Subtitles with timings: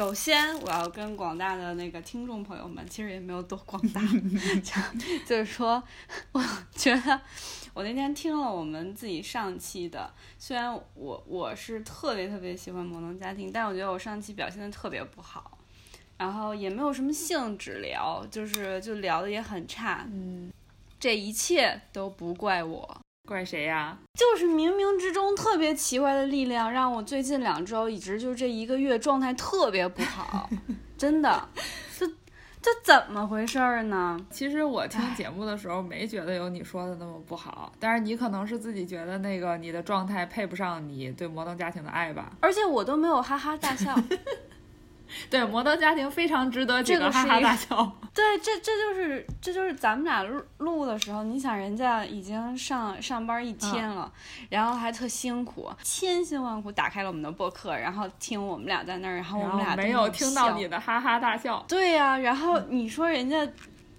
[0.00, 4.00] 首先我要跟广大的那个听众朋友们，其实也没有多广大，
[4.64, 5.82] 就就是说，
[6.32, 6.42] 我
[6.74, 7.20] 觉得
[7.74, 15.58] 我那天听了我们自己上期的，虽然我我是特别特别喜欢摩登家庭，但我觉得我上期表现的特别不好，
[16.16, 20.50] 然后也没有什么兴致聊，就是就聊的也很差，嗯，
[20.98, 23.00] 这一切都不怪我。
[23.30, 23.96] 怪谁呀？
[24.14, 30.50] 就是冥冥之中特别奇怪的力量，让我最近两周一直就这一个月状态特别不好，
[30.98, 31.48] 真的，
[31.96, 32.04] 这
[32.60, 34.18] 这怎么回事儿呢？
[34.30, 42.32] 其实我听节目的时候没觉得有你说的那么不好，但是你可能是自己觉得那个你的状态配不上你对摩登家庭的爱吧？
[42.40, 43.94] 而且我都没有哈哈大笑。
[45.30, 47.90] 对，摩登家庭非常值得几这个哈哈大笑。
[48.12, 54.12] 对，这这就是这就是咱们俩录录的时候，你想人家已经上上班一天了，
[54.48, 61.64] 然后还特辛苦，千辛万苦打开了我们的播客，然后听我们俩在那儿，然后我们俩没有听到你的哈哈大笑。
[61.68, 63.46] 对呀、然后你说人家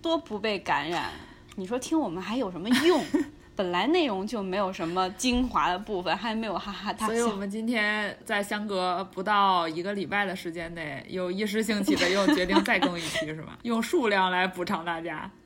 [0.02, 1.10] 多不被感染，
[1.56, 3.04] 你说听我们还有什么用？
[3.56, 7.36] 本来内容就没有什么精华的部分，还没有哈哈大笑所以我。
[7.36, 13.58] 们今天在相隔不到一个礼拜的时间内，又一时兴起的又决定再更一期，是吧？
[13.64, 15.30] 用数量来补偿大家。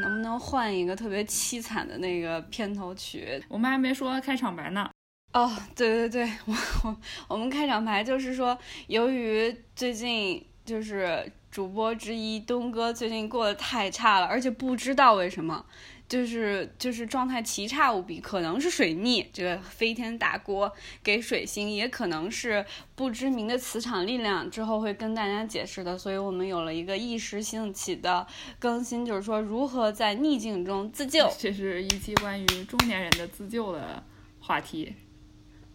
[0.00, 3.42] 能不能换一个特别凄惨的那个片头曲？
[3.48, 4.88] 我们还没说开场白呢。
[5.32, 6.96] 哦，对对对，我我
[7.28, 15.64] 我们开场白就是说，由于最近就是主播之一东哥最近过得太差了，而且不知道为什么，
[16.08, 25.96] 就是就是状态奇差无比，可能是水逆这个飞天大锅给水星，也可能是不知名的磁场力量，之后会跟大家解释的。
[25.96, 28.26] 所以我们有了一个一时兴起的
[28.58, 31.32] 更新，就是说如何在逆境中自救。
[31.38, 34.02] 这是一期关于中年人的自救的
[34.40, 34.92] 话题。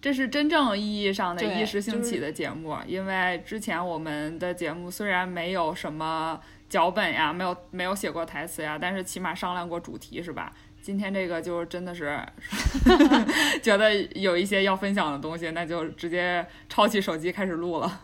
[0.06, 10.54] 这是真正意义上的对一时兴起的节目，因为之前我们的节目虽然没有什么脚本呀，没有没有写过台词呀，但是起码商量过主题，是吧？
[10.80, 12.24] 今天这个就真的是
[13.64, 18.02] 觉得有一些要分享的东西，那就直接抄起手机开始录了。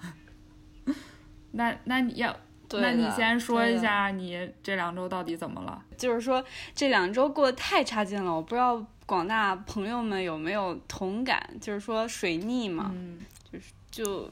[1.52, 2.36] 那那你要，
[2.72, 5.80] 那你先说一下你这两周到底怎么了？
[5.96, 6.44] 就是说
[6.74, 13.20] 这两周过得太差劲了，我不知道广大朋友们有没有同感，就是说水逆嘛，嗯，
[13.92, 14.32] 就，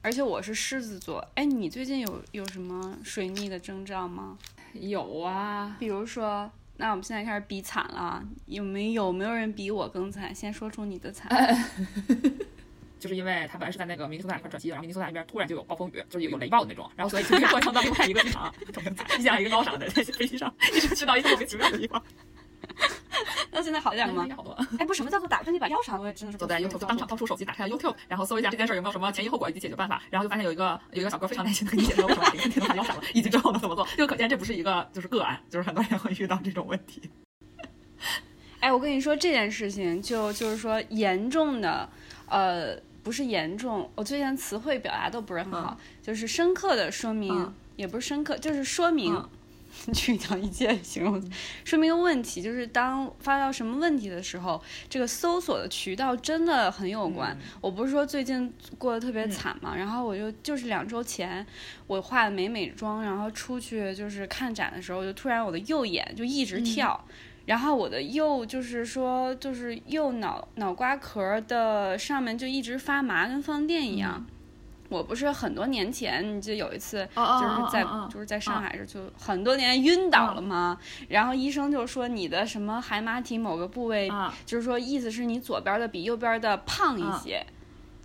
[0.00, 4.38] 而且我是狮子座，哎，你最近有有什么水逆的征兆吗？
[4.72, 10.34] 有啊，比如说，那我们现在开始比惨了，有没有没有人比我更惨？
[10.34, 11.28] 先说出你的惨。
[12.98, 18.50] 就是因为他本来是在那个明尼苏达那块转机的，然后明尼苏达那边突然就有暴风雨，就是有雷暴的那种，然后所以这个过程到另外一个机场，
[19.18, 22.02] 你想一个高尚的在飞机上，一直去到一个莫名其妙的地方，
[23.52, 24.26] 那现在好点了吗？
[24.36, 24.52] 好多。
[24.78, 26.00] 哎，不是，什么叫做打喷嚏把腰闪了？
[26.00, 37.02] 我也真的是走在 YouTube 就当场掏出手机打开了 YouTube，然后搜一下这件事有没有什么前因后果以及解决办法，然后就发现有一个有一个小哥非常耐心的给你解释为什么打喷嚏能把腰闪了，以及之后能怎么做，就可见这不是一个就是个案，就是很多人会遇到这种问题。
[38.60, 41.88] 哎，我跟你说这件事情就就是说严重的，
[42.28, 49.14] 呃，不是严重，我最近词汇表达都不是很好，就是深刻的说明，嗯也不是深刻，就是说明。
[49.14, 49.28] 嗯
[49.94, 51.28] 去掉一切形容词，
[51.64, 57.36] 说明一个问题，就是当发到什么问题的时候，这个搜索的渠道真的很有关。
[57.60, 61.46] 我不是说最近过得特别惨嘛，然后我就就是两周前，
[61.86, 67.02] 我化的美美妆，然后出去就是看展的时候，就突然我的右眼就一直跳。
[67.46, 74.24] 然后我的右就是说，就是右脑脑瓜壳的上面就一直发麻，跟放电一样。
[74.90, 80.76] 我不是很多年前，就有一次就是在就是在上海时就很多年晕倒了嘛，
[81.08, 84.10] 然后医生就说你的什么海马体某个部位，
[84.44, 87.46] 就是说意思是你左边的比右边的胖一些。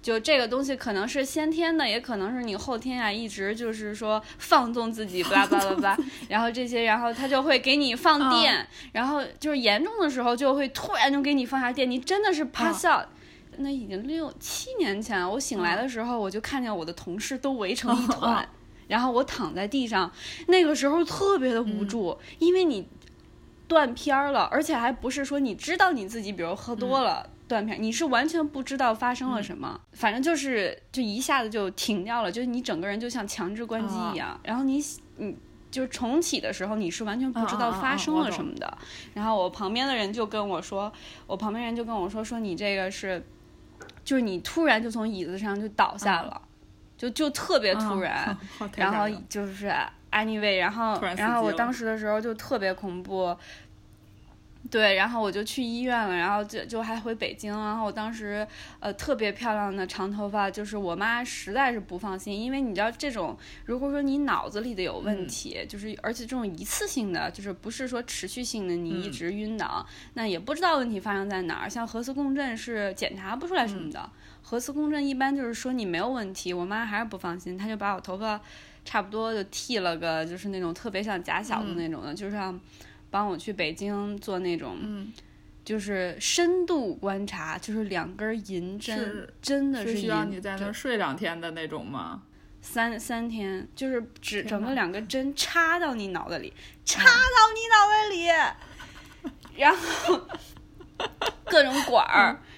[0.02, 5.98] 就这个东西可能是先天的，也可能是你后天啊，一直就是说放纵自己，巴拉巴拉巴拉，
[6.30, 13.08] 然后这些，然后他就会给你放电，然后就是严重的时候就会突然就给你放下电，你真的是 pass out。
[13.60, 18.48] 那已经六七年前了，我醒来的时候，我就看见我的同事都围成一团，
[18.88, 20.12] 然后我躺在地上，
[20.48, 22.88] 那个时候特别的无助，因为你
[23.68, 27.30] 断片儿了，而且还不是说你知道你自己，比如喝多了。
[27.48, 34.84] 断片，你是完全不知道发生了什么，反正就是就一下子就停掉了，就是你整个人就像强制关机一样，然后你
[35.18, 35.38] 你
[35.70, 38.76] 就是重启的时候，你是完全不知道发生了什么的。
[39.14, 40.92] 然后我旁边的人就跟我说，
[41.28, 43.24] 我旁边人就跟我说说你这个是，
[44.06, 46.42] 就是你突然就从椅子上就倒下了，
[46.98, 48.38] 就就特别突然，
[48.78, 49.70] 然后就是
[50.12, 53.36] anyway，然后然后我当时的时候就特别恐怖。
[54.72, 58.46] 对，然后我就去医院了，然后就就还回北京，然后我当时
[58.80, 69.86] 呃特别漂亮的长头发，就是我妈实在是不放心，因为你知道这种如果说你脑子里的有问题，就是而且这种一次性的，就是不是说持续性的，你一直晕倒，
[70.16, 71.70] 那也不知道问题发生在哪儿。
[71.70, 74.10] 像核磁共振是检查不出来什么的，
[74.42, 78.42] 核磁共振一般就是说你没有问题，我妈还是不放心，她就把我头发
[78.84, 82.60] 差不多就剃了个，就是那种特别像假小子那种的，就是让。
[83.16, 85.08] 帮我去北京做那种，
[85.64, 92.24] 就是深度观察，就是两根银针，真的是需要你在那睡两天的那种吗？
[92.62, 96.52] 三三天，就是只整个两个针 插到你脑袋里，
[96.84, 97.10] 插到
[97.56, 100.28] 你脑袋里， 然后
[101.48, 102.34] 各种管儿。
[102.34, 102.55] 嗯，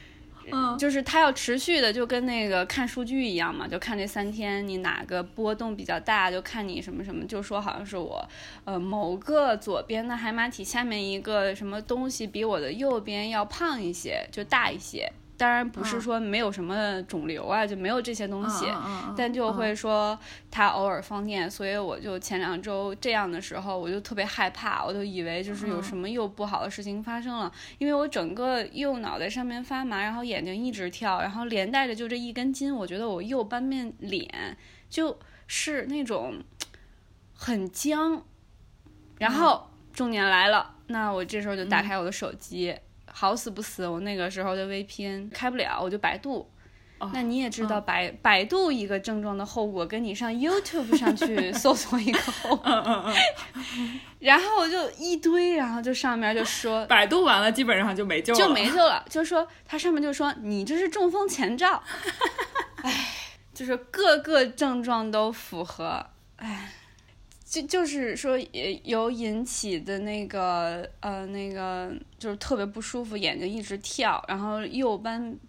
[0.78, 8.28] 就是它要持续的，就跟那个看数据一样嘛，就看这三天你哪个波动比较大，就看你什么什么，就说好像是我，
[8.66, 15.12] 呃，某个左边的海马体下面一个什么东西比我的右边要胖一些，就大一些。
[15.38, 18.66] 当然不是说没有什么肿瘤啊，就没有这些东西，
[19.16, 20.18] 但就会说
[20.50, 34.58] 他偶尔放电，所以我就前两周这样的时候，我就特别害怕，我就以为就是有什么又不好的事情发生了，因为我整个右脑袋上面发麻，然后眼睛一直跳，然后连带着就这一根筋，我觉得我右半面脸
[34.90, 36.42] 就是那种
[37.36, 38.24] 很僵，
[39.20, 42.76] 然后重点来了，那我这时候就打开我的手机。
[43.20, 46.48] 好死不死，我那个时候的 VPN 开不了，我就百度。
[47.12, 52.60] 那你也知道，百百度一个症状的后果，跟你上 YouTube 上去 搜索一个后，
[54.20, 59.04] 然后我就一堆，然后就上面就说， 百度完了基本上就没救了，就没救了。
[59.10, 61.82] 就说它上面就说你这是中风前兆，
[62.84, 63.08] 哎，
[63.52, 66.06] 就是各个症状都符合，
[66.36, 66.72] 哎。
[67.50, 68.38] 就就是说，
[68.84, 75.40] 有引起的那个呃，那个就是特别不舒服，眼睛一直跳，然后右半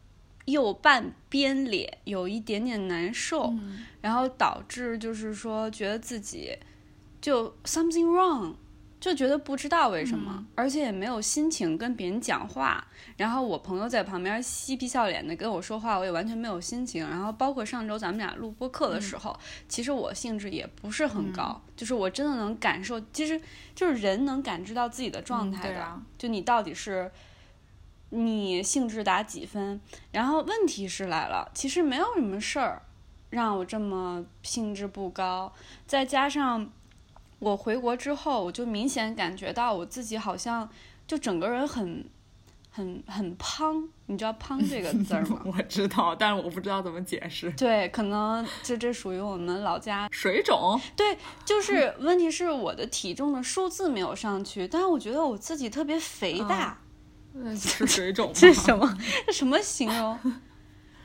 [0.44, 3.52] 右半边脸有一点点难受，
[4.00, 6.56] 然后导致就是说觉得自己
[7.20, 8.54] 就 something wrong。
[9.00, 12.84] 就觉得不知道为什么，而且也没有心情跟别人讲话。
[13.16, 17.08] 然后我朋友在旁边嬉皮笑脸的跟我说话，我也完全没有心情。
[17.08, 21.60] 然后包括上周咱们俩录播课的时候，其实我兴致也不是很高。
[21.76, 23.40] 就是我真的能感受，其实
[23.74, 26.00] 就是人能感知到自己的状态的。
[26.16, 27.10] 就你到底是
[28.10, 29.80] 你兴致打几分？
[30.10, 32.82] 然后问题是来了，其实没有什么事儿
[33.30, 35.52] 让我这么兴致不高，
[35.86, 36.72] 再加上。
[37.38, 40.68] 我回国之后，我就明显感觉到我自己好像
[41.06, 42.04] 就整个人很、
[42.70, 43.88] 很、很胖。
[44.06, 45.42] 你知道“胖”这个字吗？
[45.46, 47.50] 我知道，但是我不知道怎么解释。
[47.52, 50.80] 对，可能这这属于我们老家水肿。
[50.96, 56.78] 对，就是问题是我的体重的数字没有上去，但是我觉得我自己特别肥大。
[57.54, 58.32] 是水肿 吗？
[58.34, 58.98] 这什么？
[59.26, 60.18] 这什么形容？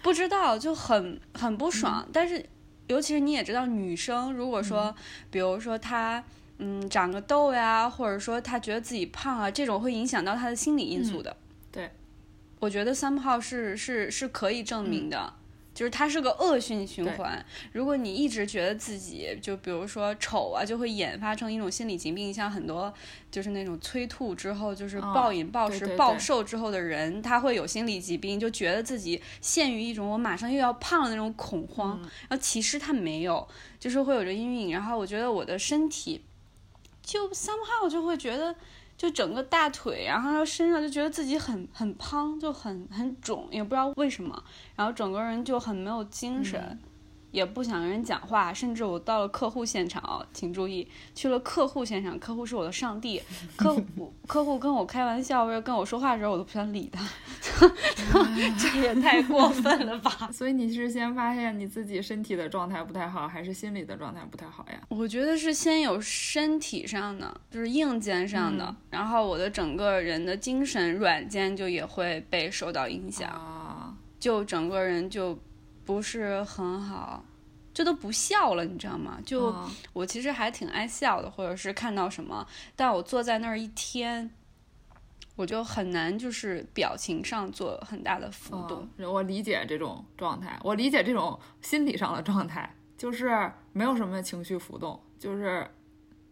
[0.01, 2.07] 不知道，就很很不爽。
[2.11, 2.43] 但是。
[2.87, 4.93] 尤其是你也知道，女生如果说，
[5.31, 6.23] 比如说她，
[6.57, 11.35] 嗯，长个痘呀，或者说她觉得自己胖啊，这种会影响到她的心理因素的。
[11.71, 11.91] 对，
[12.59, 15.33] 我觉得三号是是是可以证明的。
[15.73, 17.43] 就是它是个恶性循环。
[17.71, 22.33] 如果你一直觉得自己就比如说丑啊，就会演发成一种心理疾病。
[22.33, 22.93] 像很多
[23.31, 31.99] 就是那种催吐之后，就是暴饮暴食、暴瘦之后的人，他会有心理疾病，就觉得自己陷于一种我马上又要胖的那种恐慌。
[32.01, 33.47] 然后其实他没有，
[33.79, 34.71] 就是会有着阴影。
[34.71, 36.23] 然后我觉得我的身体
[37.01, 38.55] 就 somehow 就会觉得。
[39.03, 44.41] 就整个大腿，然后身上就觉得自己很很胖，就很很肿，也不知道为什么，
[44.77, 46.79] 然后整个人就很没有精神。
[47.33, 53.19] 也不想跟人讲话，甚至我到了客户现场，请注意，去了客户现场，客户是我的上帝，
[53.57, 57.03] 客户客户跟我开玩笑或者跟我说话的时候，我都不想理他，
[58.59, 60.11] 这也太过分了吧？
[60.31, 64.79] 所以你是先发现你自己身体的状态不太好，还是心理的状态不太好呀？
[64.89, 75.35] 我觉得是先有身体上的，就是硬件上的，然后我的整个人的精神软件就也会被受到影响，啊就整个人就。
[75.85, 77.23] 不是很好，
[77.73, 79.19] 这都不笑了，你知道吗？
[79.25, 79.53] 就
[79.93, 84.29] 我其实还挺爱笑的，或者是看到什么，但我坐在那儿一天，
[85.35, 88.87] 我就很难就是表情上做很大的浮动。
[88.97, 95.67] 我理解这种状态，我理解这种心理上的状态，就是没有什么情绪浮动，就是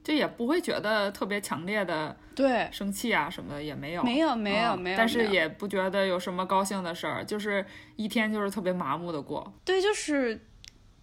[0.04, 2.68] 就也不会觉得特别强烈的对。
[2.72, 7.66] 生气啊什么的也没有，没有没有没有，但是也不觉得有什么高兴的事儿，就是。
[7.98, 10.44] 一天就是特别麻木的过，对，就是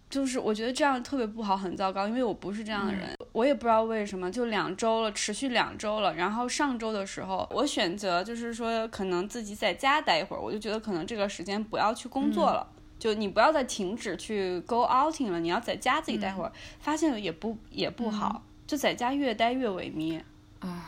[0.09, 6.13] 就是我觉得这样特别不好，很糟糕，因为我不是这样的人，我也不知道为什么，就两周了，持续两周了。
[6.15, 12.67] 然后上周的时候，我选择就是说，可能自己在家待一会儿，我就觉得可能这个时间不要去工作了，
[12.99, 16.51] 就你不要再停止去 go outing 了，你要在家自己待会儿，
[16.81, 20.21] 发现也不也不好，就在家越待越萎靡。
[20.59, 20.85] 啊。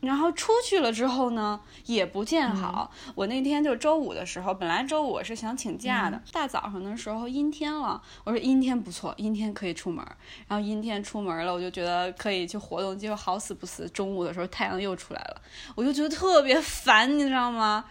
[0.00, 2.90] 然后出去了之后呢，也不见好。
[3.14, 10.04] 我那天就周五的时候，本来周五我是想请假的，大早上的时候阴天了，我说阴天不错，阴天可以出门。
[10.46, 15.42] 然后阴天出门了，我就觉得可以去活动，结果好死不死，中午的时候太阳又出来了，
[15.74, 17.84] 我就觉得特别烦，你知道吗？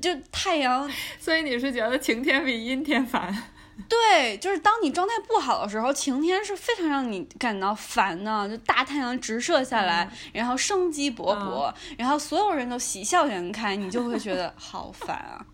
[0.00, 3.51] 就太阳，所以你是觉得晴天比阴天烦？
[3.88, 8.48] 对，就是当你状态不好的时候，晴天是非常让你感到烦的。
[8.48, 15.44] 就大太阳直射下来，然后生机勃勃，然后所有人都喜笑颜开，你就会觉得 好烦啊！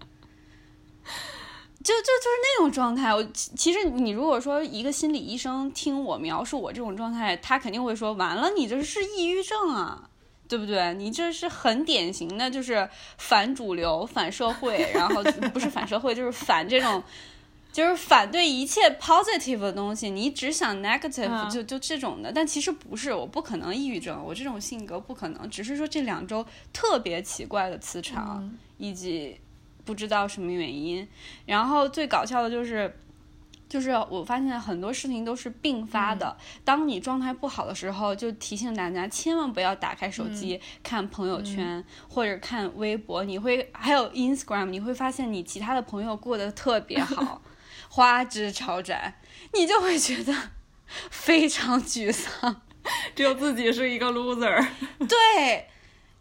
[1.84, 3.14] 就就就是那种状态。
[3.14, 10.08] 我其实你如果说一个心理医生听我描述我这种状态，他肯定会说：完了，你这是抑郁症啊，
[10.48, 10.92] 对不对？
[10.94, 17.02] 你这是很典型的，就是反主流、反社会，然后不是反社会，就是反这种。
[17.78, 29.40] 就是反对一切 positive 的东西，你只想 negative 就就这种的，但其实不是，我不可能抑郁症，我这种性格不可能，只是说这两周特别奇怪的磁场，以及
[29.84, 31.06] 不知道什么原因。
[31.46, 32.92] 然后最搞笑的就是，
[33.68, 36.36] 就是我发现很多事情都是并发的。
[36.64, 47.40] 当你状态不好的时候，就提醒大家千万不要打开手机看朋友圈或者看微博，你会还有 Instagram，你会发现你其他的朋友过得特别好。
[47.88, 49.14] 花枝招展，
[49.54, 50.34] 你就会觉得
[51.10, 52.62] 非常沮丧，
[53.14, 54.66] 只有自己是一个 loser。
[54.98, 55.68] 对，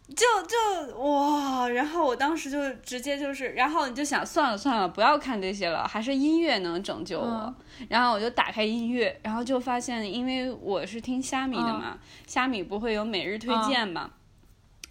[0.08, 7.54] 就就哇，然后我当时就直接就是，然后你就想算了算了，不要看这些了，还是音乐能拯救我。
[7.88, 14.10] 然后我就打开音乐，然后就发现，因为我是听虾米的嘛，虾米不会有每日推荐嘛。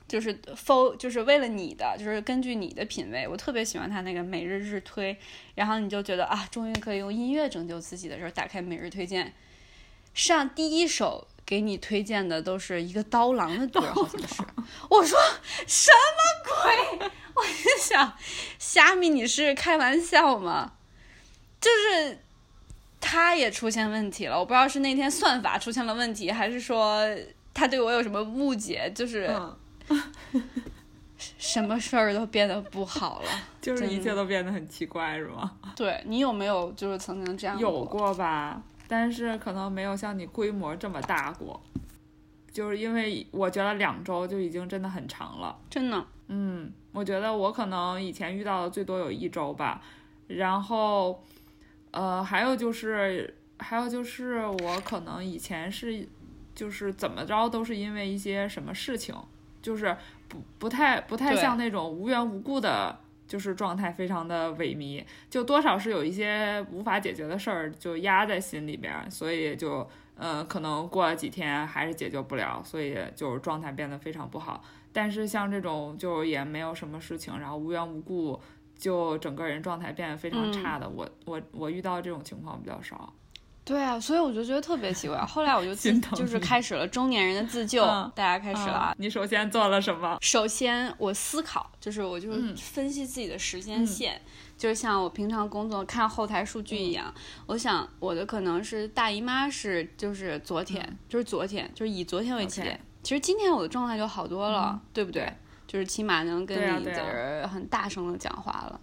[0.08, 5.18] 就是 for 就是为了你的，就是根据你的品味，我特别喜欢他那个每日日推，
[5.56, 9.34] 然后你就觉得啊，终于可以用音乐拯救自己的时候，打开每日推荐，
[10.14, 14.44] 上第一首给你推荐的都是一个刀郎的歌，好像是。
[14.90, 15.20] 我说
[15.66, 17.10] 什么鬼？
[17.36, 18.14] 我就想，
[18.58, 20.74] 虾米你是开玩笑吗？
[21.60, 22.20] 就是
[23.02, 27.06] 他也出现问题了，我不知道是那天算法出现了问题，还是说
[27.54, 29.30] 他对我有什么误解，就是。
[31.18, 33.30] 什么事儿都变得不好了，
[33.62, 35.52] 就是一切都变得很奇怪，是吗？
[35.76, 38.62] 对你有没有就是曾经这样有过吧？
[38.88, 41.62] 但是可能没有像你规模这么大过，
[42.52, 46.06] 就是因为我觉得两周就已经真的很长了，真的。
[46.28, 49.82] 嗯，我觉得我可能以前遇到的最多有一周吧，
[50.28, 51.24] 然后，
[51.92, 56.08] 呃，还有就是，还有就是我可能以前是，
[56.54, 59.16] 就是怎么着都是因为一些什么事情。
[59.68, 59.94] 就是
[60.30, 62.98] 不不太不太像那种无缘无故的，
[63.28, 74.64] 就是状态非常的萎靡，就多少是有一些无法解决的事儿就压在心里边，所以就呃可能过了几天还是解决不了，所以就是状态变得非常不好。
[74.94, 78.40] 但是像这种就也没有什么事情，然后无缘无故
[78.78, 83.14] 就整个人状态变得非常差的，我我我遇到这种情况比较少。
[83.68, 85.18] 对啊，所以我就觉得特别奇怪。
[85.26, 85.76] 后来我就
[86.16, 87.84] 就是开始了中年人的自救，
[88.16, 88.96] 大家开始了。
[88.98, 90.18] 你首先做了什么？
[90.22, 94.22] 首先我思考，就是我就分析自己的时间线，
[94.58, 97.14] 就是像我平常工作看后台数据一样。
[97.48, 102.80] 我想我的可能是大姨妈是就是昨天，就是昨天，就是以昨天为起点。
[103.04, 105.30] 其实今天我的状态就好多了，对不对？
[105.68, 108.80] 就是起码能跟你在这很大声的讲话了。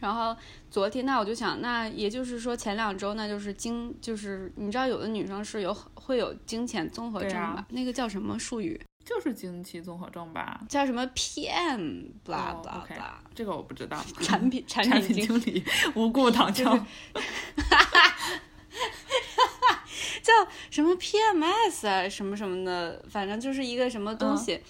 [0.00, 0.36] 然后
[0.70, 7.66] 昨天，那我就想，那也就是说前两周，那就是经，就是你知道有的女生是有会有经前综合症吧？
[7.70, 8.80] 那个叫什么术语？
[9.04, 10.60] 就是经期综合症吧？
[10.68, 13.12] 叫什么 PM？blah blah blah。
[13.34, 14.02] 这个我不知道。
[14.20, 15.64] 产品 产品经理
[15.94, 16.86] 无故 躺枪。
[20.22, 20.32] 叫
[20.70, 22.08] 什么 PMS 啊？
[22.08, 24.60] 什么什么的，反正就是一个什么东西。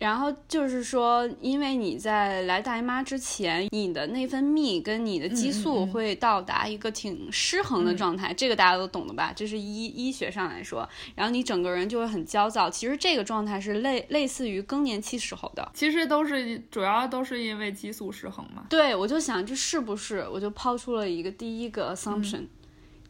[0.00, 9.30] 然后就是说，因为你在来大姨妈之前，你的内分泌跟你的激素会到达一个挺失衡的状态，这个大家都懂的吧？
[9.36, 12.70] 这是医医学上来说，然后你整个人就会很焦躁。
[12.70, 18.64] 其实这个状态是类类似于更年期时候的，其实都是主要都是因为激素失衡嘛。
[18.70, 20.26] 对，我就想这是不是？
[20.32, 22.46] 我就抛出了一个第一个 assumption。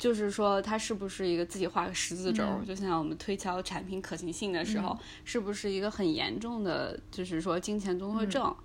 [0.00, 2.42] 就是说，它是不是一个自己画个十字轴？
[2.66, 8.57] 就像我们推敲产品可行性的时候，是不是一个很严重的，就是说金钱综合症？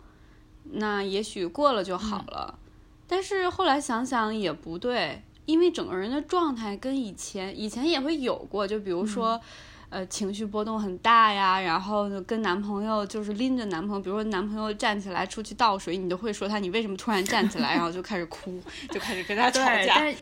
[0.72, 2.58] 那也许过了就好了。
[3.06, 9.40] 但是后来想想也不对，因为整个人的状态跟以前以前也会有过，就比如说。
[9.92, 20.00] 呃，情绪波动很大呀，然后跟男朋友就是拎着男朋友，比如说男朋友站起来出去倒水，你都会说他你为什么突然站起来，然后就开始哭，就开始跟他吵架。
[20.00, 20.16] 但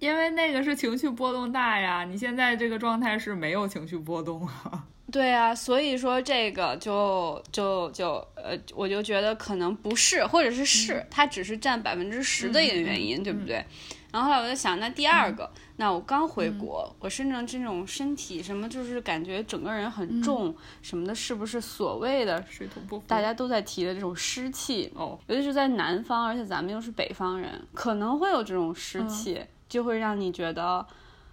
[0.00, 4.84] 因为那个是情绪波动大呀，你现在这个状态是没有情绪波动啊。
[5.12, 13.64] 对啊，所以说这个就就就呃，我就觉得可能不是，或者是是，它只是占百分之十的一个原因，对不对？
[14.12, 23.04] 然后后来我就想，那第二个，那我刚回国，我身上这种身体什么，就是感觉整个人很重什么的，是不是所谓的水土不服？
[23.08, 30.86] 大家都在提的这种湿气哦，尤其是在南方，而且咱们又是北方人，可能会有这种湿气，就会让你觉得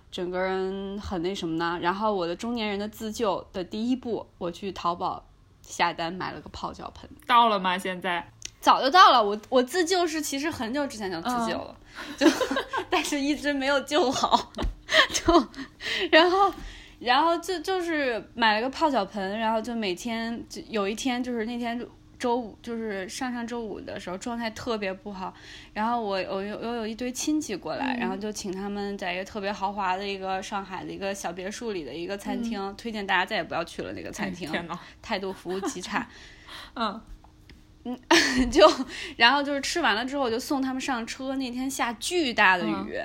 [0.09, 1.77] 整个人很那什么呢？
[1.81, 5.25] 然后我的中年人的自救的第一步，我去淘宝
[5.61, 7.77] 下单买了个泡脚盆，到了吗？
[7.77, 8.31] 现在？
[8.59, 11.75] 早就到了，我我自救是其实很久之前就自救了，
[12.17, 12.27] 就
[12.89, 14.51] 但是一直没有救好，
[15.13, 15.47] 就
[16.11, 16.51] 然后
[16.99, 21.79] 然后就就是买了个泡脚盆，然后就每天就有一天就是那天
[22.19, 25.33] 周五就是上上周五的时候状态特别不好，
[25.73, 34.51] 然后我我有我有一堆亲戚过来，然后就请他们在一个特别豪华的一个上海的一个小别墅里的一个餐厅，推荐大家再也不要去了那个餐厅，
[35.01, 36.07] 态度服务极差，
[36.75, 36.99] 嗯。
[38.09, 38.67] 嗯，就
[39.15, 41.35] 然后就是吃完了之后，我就送他们上车。
[41.37, 42.99] 那天下巨大的雨，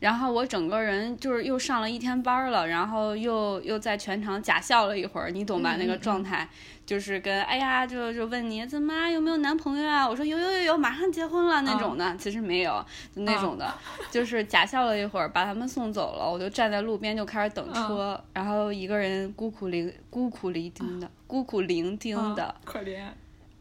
[0.00, 5.76] 然后我整个人就是又上了一天班了，然后又又在全场假笑了一会儿，你懂吧？
[5.76, 6.48] 那个状态
[6.84, 10.08] 就是跟哎呀，就就问你怎么有没有男朋友啊？
[10.08, 13.72] 我说有有有有，马上结婚了那种的， 其实没有那种的，
[14.10, 23.06] 就是假笑了一会儿，把他们送走了，我就站在路边就开始等车，然后一个人孤苦伶孤苦伶仃的孤苦伶仃的，可怜。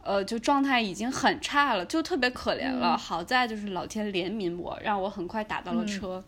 [0.05, 2.95] 呃，就状态已经很差了，就特别可怜了。
[2.95, 6.23] 好在就是老天怜悯我，让我很快打到了车。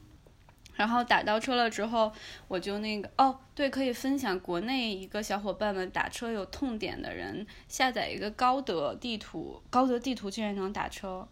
[0.76, 2.12] 然后打到车了之后，
[2.48, 11.28] 我就那个哦，对，可以分享国内一个小伙伴们打车有痛点的人下载一个高德地图，高德地图竟然能打车。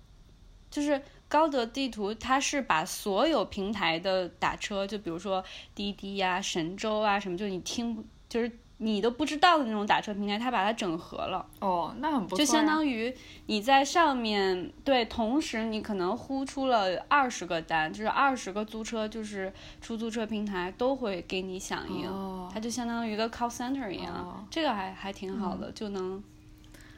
[0.69, 8.60] 就是高德地图，它是把所有平台的打车，就比如说滴滴呀、神州啊什么，就你听就是。
[8.77, 11.45] 你都不知道的那种打车平台，它把它整合了。
[11.59, 12.38] 哦，那很不错。
[12.38, 22.05] 就相当于你在上面对，同时你可能呼出了二十个单，就是二十个租车，就是出租车平台都会给你响应。
[22.09, 22.49] 哦。
[22.53, 26.21] 它就相当于一个 call center 一样，这个还还挺好的，就能，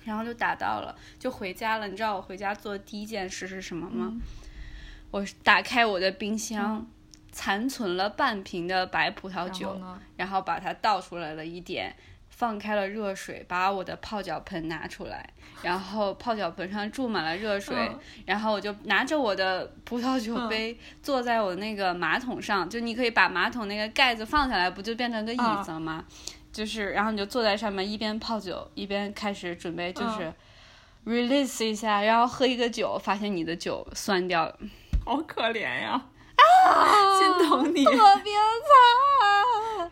[0.03, 1.87] 然后就打到了，就回家了。
[1.87, 4.13] 你知道我回家做的第一件事是什么吗？
[5.11, 6.85] 我打开我的冰箱。
[7.37, 9.79] 残存了半瓶的白葡萄酒，
[10.15, 11.95] 然后把它倒出来了一点，
[12.31, 15.29] 放开了热水，把我的泡脚盆拿出来，
[15.61, 17.75] 然后泡脚盆上注满了热水，
[18.25, 26.03] 然后我就拿着我的葡萄酒杯坐在我那个马桶上，就你可以把马桶那个盖子放下来，不就变成个椅子了吗？
[26.51, 30.33] 就是，然后你就坐在上面，一边泡酒一边开始准备，就是
[31.05, 34.57] release 一下，然后喝一个酒，发现你的酒酸掉了，
[35.05, 36.03] 好可怜呀。
[36.65, 37.91] 啊，心疼你，特
[38.23, 39.91] 别惨。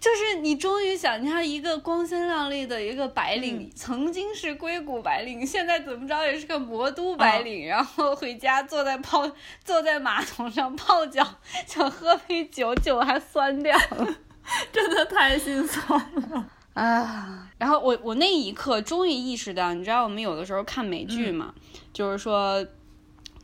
[0.00, 9.26] 就是你终于想，你看一个光鲜亮丽的一个白领，曾经是硅谷白领，现在怎么着也是个魔都白领，然后回家坐在泡
[9.64, 11.26] 坐在马桶上泡脚，
[11.66, 14.14] 想喝杯酒，酒还酸掉了，
[14.70, 17.48] 真的太心酸了 啊！
[17.56, 21.54] 然后我我那一刻终于意识到，你知道我们有的时候看美剧嘛，
[21.94, 22.62] 就是说。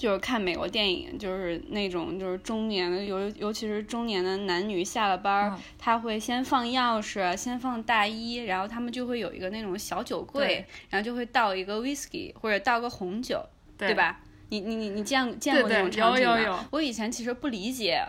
[0.00, 13.44] 就是看美国电影，就是那种就是中年的，尤尤其是中年的男女下了班儿，他会先放钥匙，先放大衣，然后他们就会有一个那种小酒柜，然后就会倒一个 whisky 或者倒个红酒，
[13.76, 14.22] 对吧？
[14.48, 16.66] 你你你你见见过那种场景吗？
[16.70, 18.02] 我以前其实不理解，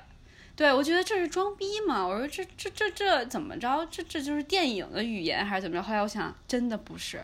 [0.55, 3.85] 对我觉得这是装逼嘛，我说这这这这怎么着？
[3.91, 5.83] 这这就是电影的语言还是怎么着？
[5.83, 7.21] 后来我想，真的不是。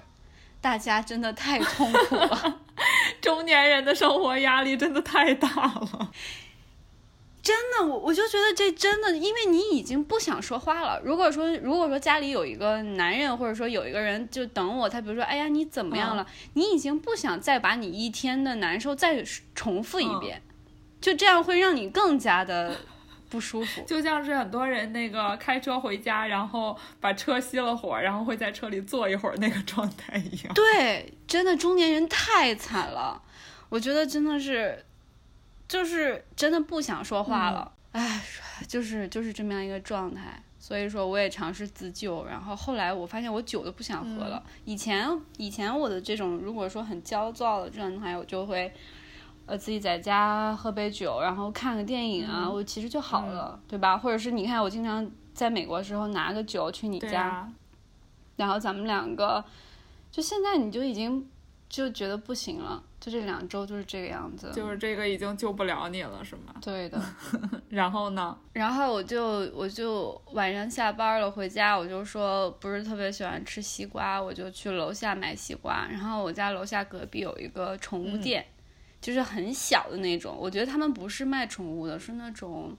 [0.61, 2.59] 大家真的太痛苦了，
[3.21, 6.11] 中年人的生活压力真的太大了。
[7.41, 10.99] 真的，我我就觉得这真的，因为你已经不想说话了。
[11.05, 16.27] 如果说如果说家里有一个男人，或者说有一个人就等我，他比如说，哎呀，你怎么样了？
[16.55, 19.23] 你已经不想再把你一天的难受再
[19.55, 20.41] 重复一遍，
[20.99, 22.75] 就这样会让你更加的。
[23.29, 30.53] 不舒服，就像是很多人那个开车回家，然后把车熄了火，然后会在车里坐一会儿那个状态一样。
[30.53, 33.21] 对，真的中年人太惨了，
[33.69, 34.85] 我觉得真的是，
[35.67, 37.71] 就是真的不想说话了。
[37.91, 38.21] 哎，
[38.67, 40.41] 就是就是这么样一个状态。
[40.59, 44.43] 所以说，我也尝试自救，然后后来我发现我酒都不想喝了。
[44.65, 48.73] 以前以前我的这种如果说很焦躁的状态，我就会。
[49.47, 53.97] 呃，自己在家喝杯酒，然后看个电影啊，我其实就好了，对吧？
[53.97, 57.49] 或者是你看，我经常在美国的时候拿个酒去你家，
[58.35, 59.43] 然后咱们两个，
[60.11, 61.25] 就现在你就已经
[61.69, 66.53] 就觉得不行了，就这两周就是这个样子，就是这个已经救不了你了，是吗？
[66.61, 67.01] 对的。
[67.69, 68.37] 然后呢？
[68.51, 75.87] 然后我就我就晚上下班了回家，我就说不是特别喜欢吃西瓜，我就去楼下买西瓜。
[75.89, 78.45] 然后我家楼下隔壁有一个宠物店。
[78.99, 82.75] 就是很小的那种，我觉得他们不是卖宠物的，是那种，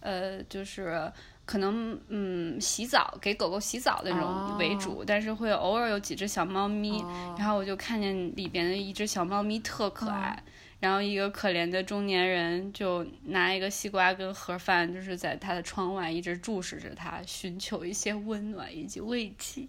[0.00, 1.10] 呃，就是
[1.46, 7.04] 可能嗯洗澡给狗狗洗澡那种为主，但是会偶尔有几只小猫咪，
[7.38, 10.42] 然后我就看见里边的一只小猫咪特可爱，
[10.80, 19.68] 然后一个可怜的中年人就拿一个西瓜跟盒饭，就是在他的窗外一直注视着它，寻求一些温暖以及慰藉，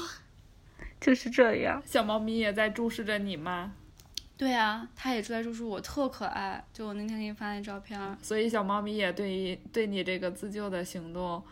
[1.00, 1.82] 就是这样。
[1.86, 3.72] 小猫咪也在注视着你吗？
[4.36, 6.62] 对啊，它也住在住处，我特可爱。
[6.72, 11.42] 就我那天给你发那照片，所以小猫咪也对于对你这个自救的行动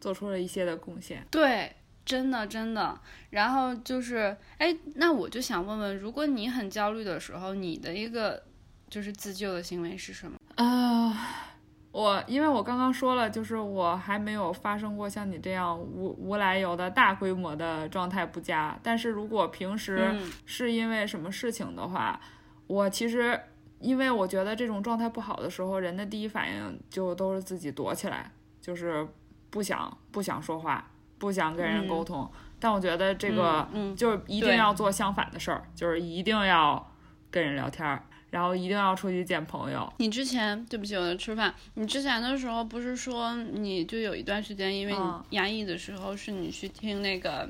[0.00, 1.26] 做出了一些的贡献。
[1.30, 2.98] 对，真的真的。
[3.28, 8.42] 然后就是，哎，那我就想问问，如果你很焦虑的时候，你的一个
[8.88, 10.38] 就是自救的行为是什么？
[10.56, 11.49] 啊，
[11.92, 18.78] 我因为我刚刚说了，就是我还没有发生过像你这样无无来由的大规模的状态不佳。
[18.82, 22.20] 但是如果平时是因为什么事情的话，
[22.68, 23.38] 我其实
[23.80, 29.04] 因为我觉得这种状态不好的时候，人的第一反应就都是自己躲起来，就是
[29.50, 32.30] 不想不想说话，不想跟人沟通。
[32.60, 36.92] 但我觉得这个就是一定要做相反的事儿，就是一定要
[37.32, 38.04] 跟人聊天儿。
[38.30, 39.92] 然后一定要出去见朋友。
[39.98, 41.54] 你之前对不起，我在吃饭。
[41.74, 47.48] 你之前的时候不是说你就有一段时间，因为你压抑的时候，是你去听那个，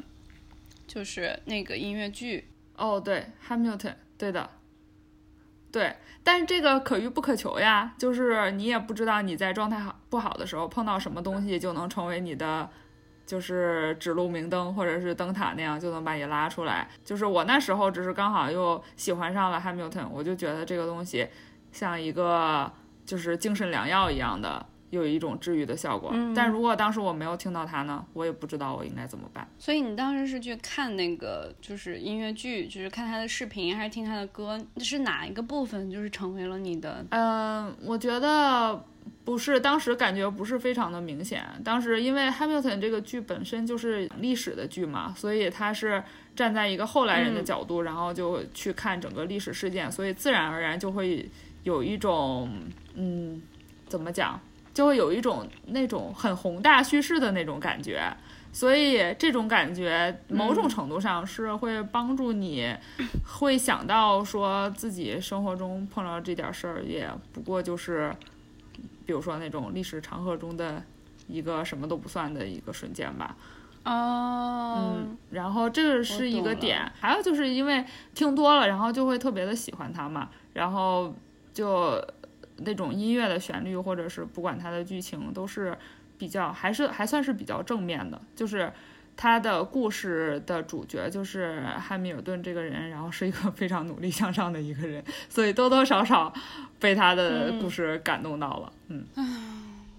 [0.86, 2.48] 就是那个音乐剧。
[2.76, 4.50] 哦，对，Hamilton，对的，
[5.70, 5.94] 对。
[6.22, 12.68] 但是这个可遇不可求呀，就是你也不知道你在状态好不好的时候碰到什么东西就能成为你的。
[13.30, 16.88] 就是指路明灯，或者是灯塔那样，就能把你拉出来。
[17.04, 21.28] 就是我那时候只是刚好又喜欢上了 Hamilton，我就觉得这个东西
[21.70, 22.68] 像一个
[23.06, 24.66] 就是精神良药一样的。
[24.90, 29.46] 有一种治愈的效果，但如果当时我没有听到它呢，我也不知道我应该怎么办。
[29.58, 34.60] 所以你当时是去看那个就是音乐剧，就是看他的视频，还是听他的歌？
[34.78, 37.04] 是哪一个部分就是成为了你的？
[37.10, 38.84] 嗯，我觉得
[39.24, 41.44] 不是，当时感觉不是非常的明显。
[41.64, 46.02] 当时因为《Hamilton》这个剧本身就是历史的剧嘛，所以他是
[46.34, 51.30] 站在一个后来人的角度，然后就去看整个历史事件，所以自然而然就会
[51.62, 52.50] 有一种
[52.94, 53.40] 嗯，
[53.86, 54.40] 怎么讲？
[54.72, 58.02] 就会有一种那种很宏大叙事的那种感觉，
[58.52, 62.72] 所以这种感觉某种程度上是会帮助你，
[63.24, 68.14] 会想到说自己生活中碰到这点事儿，也不过就是，
[69.04, 70.82] 比如说那种历史长河中的
[71.26, 73.36] 一个什么都不算的一个瞬间吧。
[73.84, 81.14] 哦，嗯，然后这个是一个点，还有就是因为听多了，然后就会特别的喜欢它嘛，然后
[81.52, 82.00] 就。
[82.64, 85.76] 那种音乐的旋律，或者是不管它的剧情，都是
[86.18, 88.20] 比较还是还算是比较正面的。
[88.34, 88.72] 就是
[89.16, 96.32] 他的故事的主角就是汉密尔顿这个人，然后是一个 非常努力向上的一个人，所以多多少少
[96.78, 98.72] 被他的故事感动到了。
[98.88, 99.06] 嗯，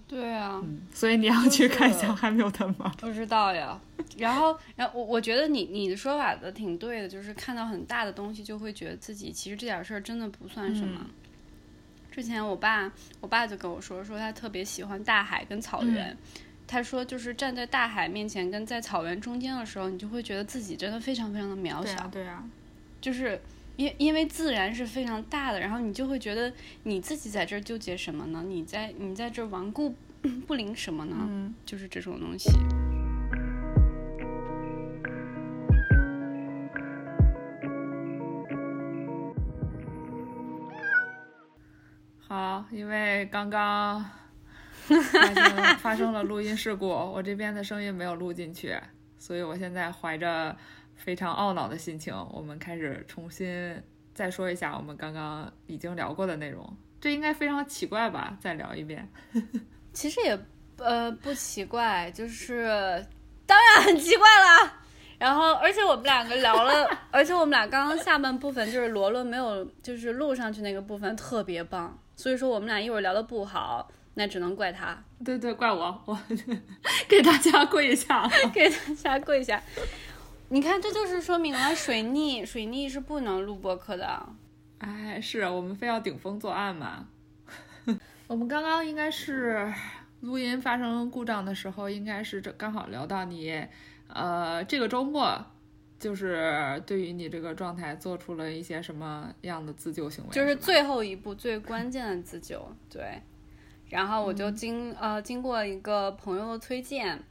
[0.08, 0.60] 对啊，
[0.92, 2.92] 所以你要去看一下汉密尔顿吗？
[2.98, 3.78] 不知道呀。
[4.18, 11.00] 然后，然后我我觉得你你的说法的挺对的，就是看到很大的东西，就会觉得自己其实这点事儿真的不算什么。
[12.12, 16.16] 之前我爸，我爸就跟我说，说他特别喜欢大海跟草原。
[16.64, 22.06] 他说，就是站在大海面前跟在草原中间的时候，你就会觉得自己真的非常非常的渺小。
[22.08, 22.44] 对啊，
[23.00, 23.40] 就是
[23.76, 26.52] 因因为自然是非常大的，然后你就会觉得
[26.84, 28.44] 你自己在这儿纠结什么呢？
[28.46, 29.94] 你在你在这顽固
[30.46, 31.16] 不灵什么呢？
[31.20, 32.50] 嗯，就是这种东西。
[42.32, 44.02] 好，因为刚刚
[44.88, 48.74] 发生 发生了录音事故，我这边的声音没有录进去，
[49.18, 50.56] 所以我现在怀着
[50.96, 53.78] 非常懊恼的心情，我们开始重新
[54.14, 56.66] 再说一下我们刚刚已经聊过的内容。
[57.02, 58.34] 这应该非常奇怪吧？
[58.40, 59.06] 再聊一遍。
[59.92, 60.38] 其实也
[60.78, 62.64] 呃不奇怪，就是
[63.44, 64.72] 当然很奇怪了。
[65.18, 71.98] 然后，而且我们两个聊了，而且我们俩刚刚下半部分就是罗罗没有就是录上去那个部分特别棒。
[72.22, 74.96] 所以说我们俩一会儿聊的不好，那只能怪他。
[75.24, 76.16] 对对，怪我，我
[77.08, 79.60] 给大家跪下，给大家跪下。
[80.50, 84.24] 你看，这就是说明了水逆，水逆是不能录播客的。
[84.78, 87.08] 哎，是我们非要顶风作案嘛？
[88.28, 89.74] 我们刚刚应该是
[90.20, 93.66] 录音发生故障的时候，应该是这刚好聊到你，
[94.06, 95.44] 呃，这个周末
[96.02, 100.30] 就是对于你这个状态做出了一些什么样的自救行为？
[100.32, 103.22] 就是最后一步最关键的自救，对。
[103.88, 107.22] 然后我就经呃经过一个朋友的推荐。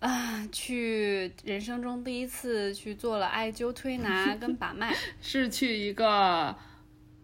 [0.00, 6.54] 啊，去人生中第一次去做了艾灸推拿跟把脉， 是去一个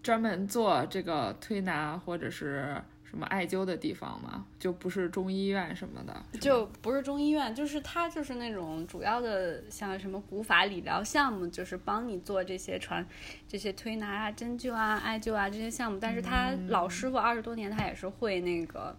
[0.02, 2.80] 专门做这个推拿或者是
[3.10, 4.46] 什么艾灸的地方吗？
[4.58, 13.04] 就不是中医院什么的，就不是中医院，就是它就是那种主要的像什么古法理疗项目，就是帮你做这些传
[13.48, 18.96] 这些推拿啊、针灸啊、艾灸啊这些项目，但是他老师傅二十多年，他也是会那个。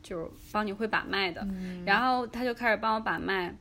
[0.00, 1.46] 就是帮你会把脉的，
[1.84, 3.52] 然后他就开始帮我把脉，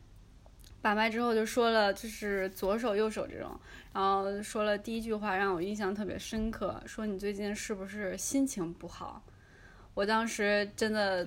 [0.81, 3.59] 把脉之后就说了，就是左手右手这种，
[3.91, 9.21] 然后说了第一句话让我印象特别深刻，说你最近是不是心情不好？
[9.97, 11.25] 我当时真的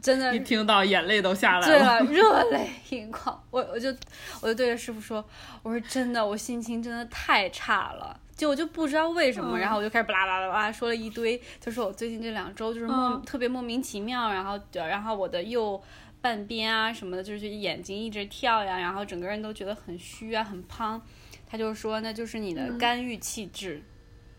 [0.00, 3.38] 真的， 一听到眼泪都下来了，对，热泪盈眶。
[3.50, 3.94] 我我就
[4.40, 5.22] 我就对着师傅说，
[5.62, 8.18] 我说真的，我心情真的太差了。
[8.34, 15.78] 就我就不知道为什么，然后我就开始巴拉巴拉巴拉说了一堆，就说我最近这两周就是莫特别莫名其妙，然后然后我的右
[16.22, 20.98] 半边啊什么的，就是眼睛一直跳呀，然后整个人都觉得很虚啊，很胖。
[21.46, 23.82] 他就说那就是你的肝郁气滞，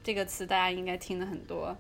[0.02, 1.78] 这个词大家应该听的很多。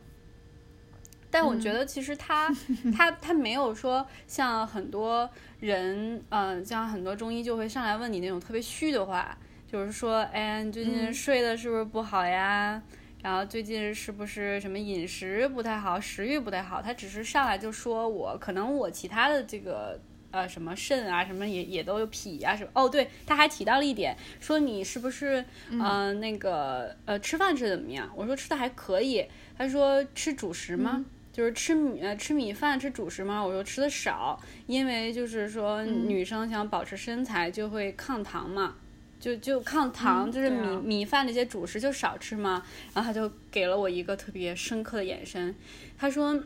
[1.31, 2.49] 但我觉得其实他
[2.95, 9.37] 他他没有说像很多人，嗯，像很多中医就会上来问你那种特别虚的话。
[9.71, 12.81] 就是说，哎，你最近睡的是不是不好呀？
[13.21, 16.81] 然后最近是不是什么饮食不太好，食欲不太好？
[16.81, 19.99] 他只是上来就说我可能我其他的这个
[20.31, 22.71] 呃什么肾啊什么也也都有脾啊什么。
[22.73, 28.09] 哦，对，他还提到了一点，说你是不是嗯那个呃吃饭吃怎么样？
[28.15, 29.23] 我说吃的还可以。
[29.55, 31.05] 他说吃主食吗？
[31.39, 33.41] 就是吃米呃吃米饭吃主食嘛？
[33.41, 38.75] 我说吃的少，因为就是说女生想保持身材就会抗糖嘛。
[39.21, 42.61] 就就抗糖，就是米米饭那些主食就少吃嘛。
[42.93, 45.55] 然后他就给了我一个特别深刻的眼神，
[45.97, 46.37] 他说：“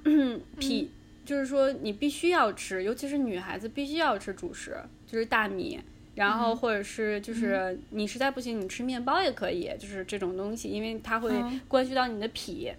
[0.61, 0.91] 脾
[1.25, 4.77] 就是说你必须要吃，尤其是女孩子必须要吃主食，
[5.07, 5.79] 就是大米，
[6.13, 11.31] 然后或者是就是你实在不行，你吃面包也可以，就是这种东西，因为它会
[11.67, 12.71] 关系到你的脾，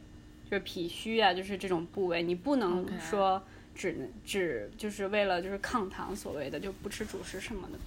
[0.51, 3.43] 就是脾虚啊，就是这种部位，你不能说
[3.75, 7.79] 只只就是为了就是抗糖所谓的就不吃主食什么的。”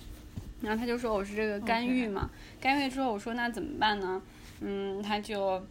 [0.60, 4.20] 然后他就说我是这个肝郁嘛，肝郁之后我说那怎么办呢？
[4.60, 5.64] 嗯，他就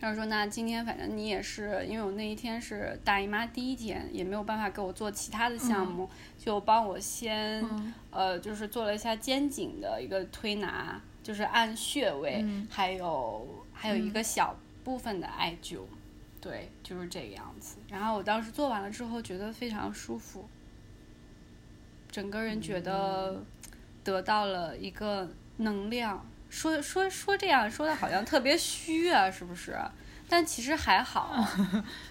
[0.00, 7.64] 他就说那今天反正你也是，因为我那一天是大姨妈第一天，也没有办法给我做其他的项目，就帮我先
[8.10, 15.80] 呃就是做了一下肩颈的一个推拿，就是按穴位，还有还有一个小部分的艾灸，
[16.40, 17.76] 对，就是这个样子。
[17.88, 20.48] 然后我当时做完了之后觉得非常舒服，
[22.10, 23.42] 整个人觉得。
[24.04, 29.78] 得到了一个能量，说说说这样说的好像特别虚啊，是不是？
[30.28, 31.46] 但其实还好。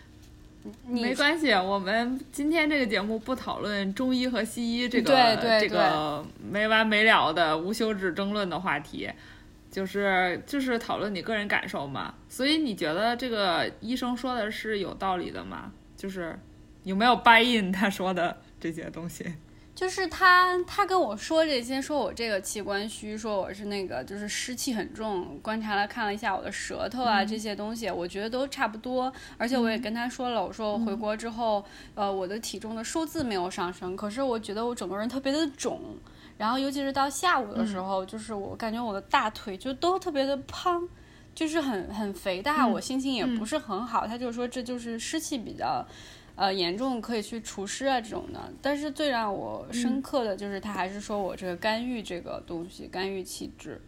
[0.88, 9.12] 没关系，我们今天这个节目不讨论中医和西医这个这个没完没了的无休止争论的话题，
[9.72, 12.14] 就是就是讨论你个人感受嘛。
[12.30, 15.72] 所以你觉得这个医生说的是有道理的吗？
[15.98, 16.38] 就是
[16.84, 19.26] 有没有 buy in 他说的这些东西？
[19.74, 25.40] 就是他，他跟我说这些，说我这个器官虚，说我是那个就是湿气很重。
[25.42, 29.12] 观察了看了一下我的舌头啊这些东西，我觉得都差不多。
[29.38, 31.64] 而且我也跟他说了，我说我回国之后，
[31.96, 35.80] 呃，我的体重的数字没有上升，可是我觉得我整个人特别的肿。
[36.42, 40.90] 然后尤其是到下午的时候，就是我感觉我的大腿就都特别的胖，
[41.36, 44.08] 就是很很肥大，我心情也不是很好。
[44.08, 45.86] 他就说这就是湿气比较。
[46.34, 48.52] 呃，严重可以去除湿啊，这种的。
[48.62, 53.80] 但是最让我深刻的就是，他还是说我这个肝郁这个东西，肝郁气滞，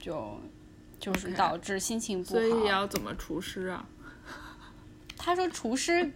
[0.00, 0.40] 就
[0.98, 2.40] 就是导致心情不好。
[2.40, 3.86] 所以要怎么除湿啊？
[5.16, 6.10] 他说除湿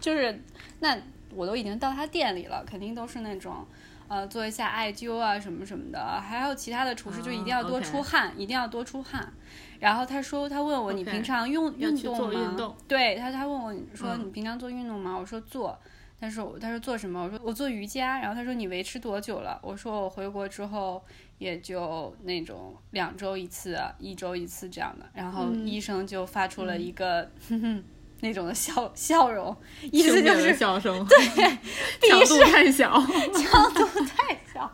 [0.00, 0.42] 就是
[0.80, 0.98] 那
[1.34, 3.64] 我都已经到他店里了，肯定都是那种
[4.08, 9.32] 呃做一下艾灸啊什么什么的，还有其他的厨师，就一定要多出汗，一定要多出汗。
[9.78, 12.74] 然后他说，他问我你平常用运动吗？
[12.88, 15.16] 对他，他问我说你平常做运动吗？
[15.16, 15.78] 我说做，
[16.20, 17.22] 他说他说做什么？
[17.22, 18.18] 我说我做瑜伽。
[18.18, 19.60] 然后他说你维持多久了？
[19.62, 21.00] 我说我回国之后
[21.38, 25.06] 也就那种两周一次，一周一次这样的。
[25.14, 27.30] 然后医生就发出了一个
[28.20, 29.56] 那种的笑笑容，
[29.92, 31.18] 意思就是笑声，对，
[32.08, 32.92] 强度太小，
[33.32, 34.70] 强度太小。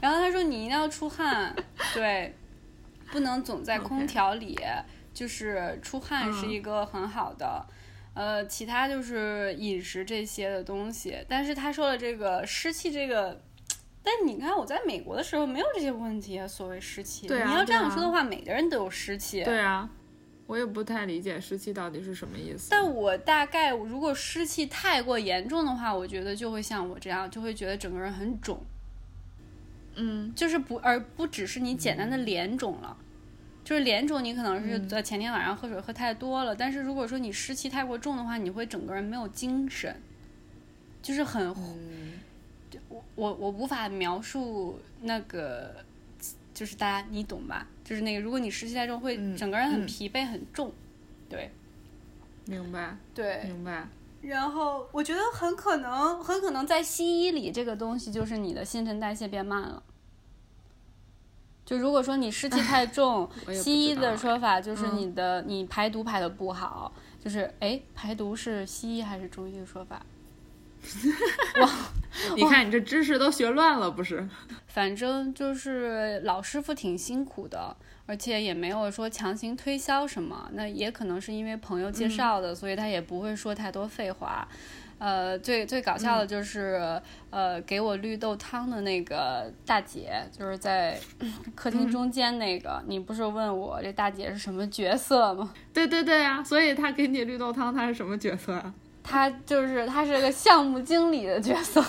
[0.00, 1.54] 然后他说你一定要出汗，
[1.94, 2.34] 对。
[3.10, 4.58] 不能总在空调里，
[5.12, 7.62] 就是出汗是一个很好的。
[8.14, 11.18] 呃，其他就是饮食这些的东西。
[11.28, 13.38] 但是他说了这个湿气这个，
[14.02, 16.48] 但你看我在美国的时候没有这些问题啊。
[16.48, 19.44] 所谓湿气，对啊，你要这样说的话，每个人都有湿气。
[19.44, 19.86] 对啊，
[20.52, 22.68] 我也不太理解湿气到底是什么意思。
[22.70, 28.62] 但我大概如果湿气太过严重的话，我觉得就会像我这样，就会觉得整个人很肿。
[29.94, 32.94] 嗯，就是不，而不只是你简单的脸肿了，
[33.64, 36.54] 就是脸肿，你可能是在前天晚上喝水喝太多了。
[36.54, 39.96] 但是如果说你湿气太过重的话，你会整个人没有精神，
[41.00, 41.48] 就是很，
[42.90, 45.76] 我我我无法描述那个，
[46.52, 47.66] 就是大家你懂吧？
[47.84, 50.72] 就是那个，如果你湿气太重，会整个人很疲惫很重，
[51.28, 51.50] 对，
[52.46, 53.88] 明白，对，明白。
[54.22, 59.82] 然后我觉得很可能，很可能在西医里，这个东西就是你的新陈代谢变慢了。
[61.64, 66.92] 就如果说你湿气太重， 西医的说法就是你的你排毒排的不好。
[67.22, 70.04] 就是哎，排毒是西医还是中医的说法？
[71.62, 71.70] 哇，
[72.34, 74.28] 你看你这知识都学乱了不是？
[74.72, 77.76] 反正就是老师傅挺辛苦的。
[78.04, 84.46] 而且也没有说强行推销什么，那也可能是因为朋友介绍的，所以他也不会说太多废话。
[84.98, 90.98] 呃，最最搞笑的就是，呃，给我绿豆汤的那个大姐，就是在
[91.54, 95.54] 客厅中间那个，你不是问我这大姐是什么角色吗？
[95.72, 98.74] 对对对啊，所以她给你绿豆汤，她是什么角色啊？
[99.02, 101.82] 她就是她是个项目经理的角色。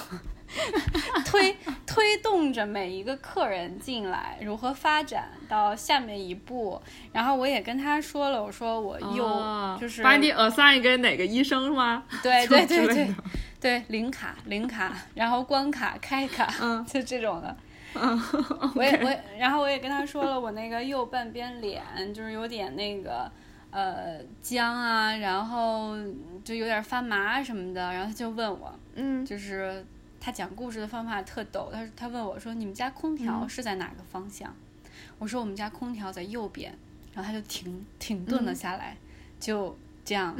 [1.26, 6.82] 推推动着每一个客人进来，如何发展到下面一步？
[7.12, 12.04] 然后我也跟他说了，我说我又就是把你 assign 给哪个医生吗？
[12.22, 13.16] 对对对对
[13.60, 17.56] 对，零卡零卡，然后关卡开卡，嗯，就这种的。
[17.96, 18.20] 嗯，
[18.76, 21.82] 我也我也，然后我也跟他说了，我那个右半边脸
[22.14, 23.32] 就是有点那个
[23.72, 25.96] 呃僵啊，然后
[26.44, 29.86] 就有点发麻什么的，然后他就问我，嗯，就是。
[30.24, 34.56] 他讲故事的方法特逗，他他问我说：“你们家空调是在哪个方向？”
[35.20, 36.74] 我说：“我们家空调在右边。”
[37.14, 38.96] 然后他就停停顿了下来，
[39.38, 40.34] 就这样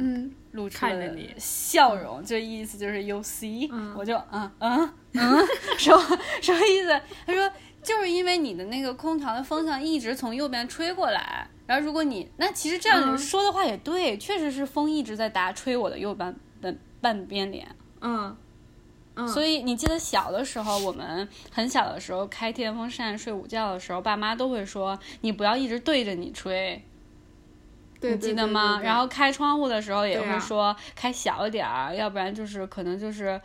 [0.52, 5.46] 露出了 笑容，就意思就是 “you see”，我就嗯嗯嗯，
[5.78, 5.96] 说
[6.40, 7.00] 什么意思？
[7.26, 17.68] 他说就是因为你的那个空调的风向一直从右边吹过来，然后如果你那其实这样说的话也对，确实是风一直在打吹我的右半的半边脸，
[18.00, 18.34] 嗯。
[19.28, 26.84] 所以你记得小的时候，我们很小的时候开电风扇睡午觉的时候，爸妈都会说你不要一直对着你吹，
[28.00, 28.80] 你记得吗？
[28.82, 33.40] 然后开窗户的时候也会说开小点儿，要不然就是可能就是。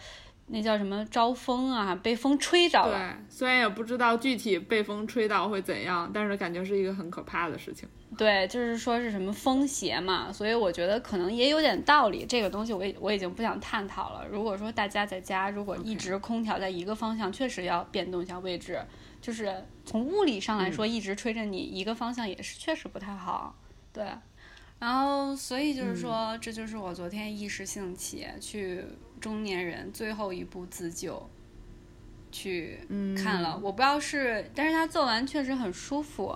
[0.52, 1.94] 那叫什么招风啊？
[2.02, 2.98] 被风吹着了。
[2.98, 7.88] 对，虽然也不知道具体被风吹到会怎样，但是感觉是一个很可怕的事情。
[8.18, 12.26] 对，就是说是什么风邪嘛，所以我觉得可能也有点道理。
[12.26, 14.28] 这个东西我我已经不想探讨了。
[14.28, 18.82] 如果说大家在家如果一直空调在一个方向，确实要变动一下位置。
[19.22, 23.56] 就是从物理上来说，一直吹着你一个方向也是确实不太好。
[23.92, 24.06] 对，
[24.80, 28.84] 然后所以就是说，这就是我昨天一时兴起去。
[29.20, 31.30] 中年人最后一步自救，
[32.32, 32.80] 去
[33.22, 36.34] 看了，我不知道是，但是他做完确实很舒服，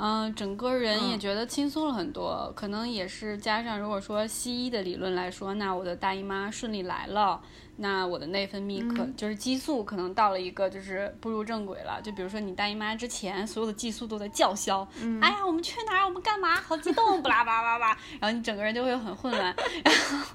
[0.00, 7.40] 嗯，整个人也觉得轻松了很多，可能也是加上如果说西医的理论来说，那我的大姨妈顺利来了。
[7.82, 14.86] 那我的内分泌可就是激素可能到了一个就是步入正轨了，就比如说你大姨妈之前所有的激素都在叫嚣，
[15.22, 16.04] 哎呀我们去哪儿？
[16.04, 16.56] 我们干嘛？
[16.56, 19.44] 好激动，巴拉巴拉巴拉，然后你整个人就会很混乱，
[19.82, 20.26] 然后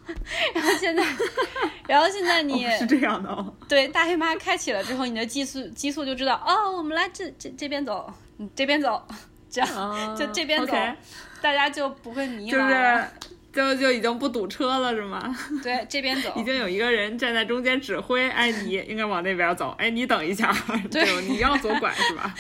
[0.55, 1.03] 然后现在
[1.87, 8.11] 然后现在你是这样的哦，对大姨妈开启了之后，你的激素激素就知道哦我们来这这这边走，
[8.55, 9.07] 这边走，
[9.55, 10.73] 这样就这边走，
[11.41, 13.09] 大家就不会迷茫了。
[13.55, 15.35] 就就已经不堵车了是吗？
[15.63, 16.33] 对，这边走。
[16.37, 20.53] 已经有一个人站在中间指挥，哎，你 应该往那边走，哎，你等一下，
[20.91, 22.35] 对，你要左拐是吧？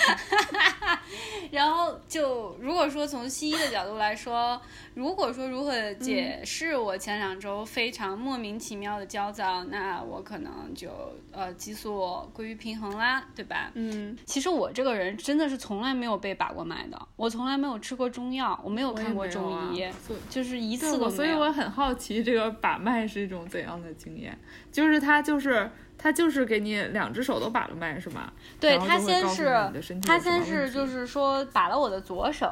[1.51, 4.61] 然后就如果说从西医的角度来说。
[4.95, 10.89] 如果说如何解释我前两周非常莫名其妙的焦躁，那我可能就
[11.33, 13.69] 呃激素归于平衡啦，对吧？
[13.73, 19.85] 嗯，其实我这个人真的是从来没有被把过脉的，我从来没有吃过中药，我没有看过中医，
[20.29, 24.37] 就是一次所以我很好奇，这个把脉是一种怎样的经验？
[24.71, 28.31] 就是他就是他就是给你两只手都把了脉是吗？
[28.59, 32.51] 对他先是他先是就是说把了我的左手。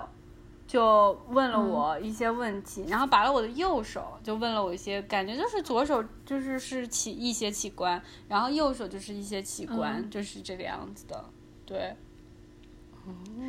[0.65, 11.25] 就问了我一些问题，然后把了我的右手，就问了我一些，感觉就是左手就是是器一些器官，然后右手就是一些器官，就是这个样子的，
[11.65, 11.95] 对。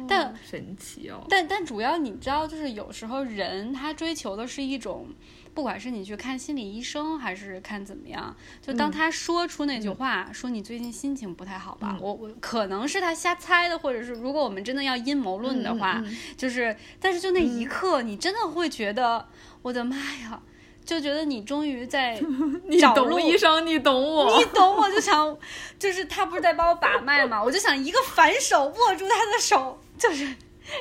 [0.08, 1.24] 但神奇哦。
[1.28, 5.08] 但但主要你知道，就是有时候人他追求的是一种，
[5.54, 16.02] 不管是你去看心理医生还是看怎么样，就当他说出那句话，说你最近心情不太好吧，我我可能是他瞎猜的，或者是如果我们真的要阴谋论的话，
[16.36, 19.28] 就是但是就那一刻，你真的会觉得，
[19.62, 20.42] 我的妈呀！
[20.84, 22.20] 就觉得你终于在
[22.80, 25.36] 找路，医生，你懂我，你懂我，就想，
[25.78, 30.24] 就是他不是在帮我把脉嘛，我就想一个反手握住他的手，就是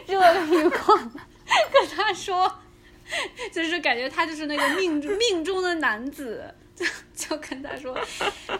[0.07, 0.97] 热泪盈眶，
[1.71, 2.51] 跟他说，
[3.51, 6.43] 就是感觉他就是那个命 命中的男子，
[6.75, 6.85] 就
[7.15, 7.97] 就跟他说，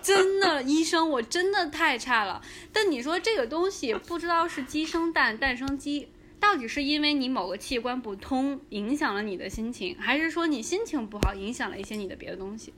[0.02, 2.42] 真的，医生，我真的太差了。
[2.72, 6.08] 但你说这个东西，不知道是鸡生蛋，蛋生鸡。
[6.44, 12.74] 到底是因为你某个器官不通影响了你的心情，还是说你心情不好影响了一些你的别的东西？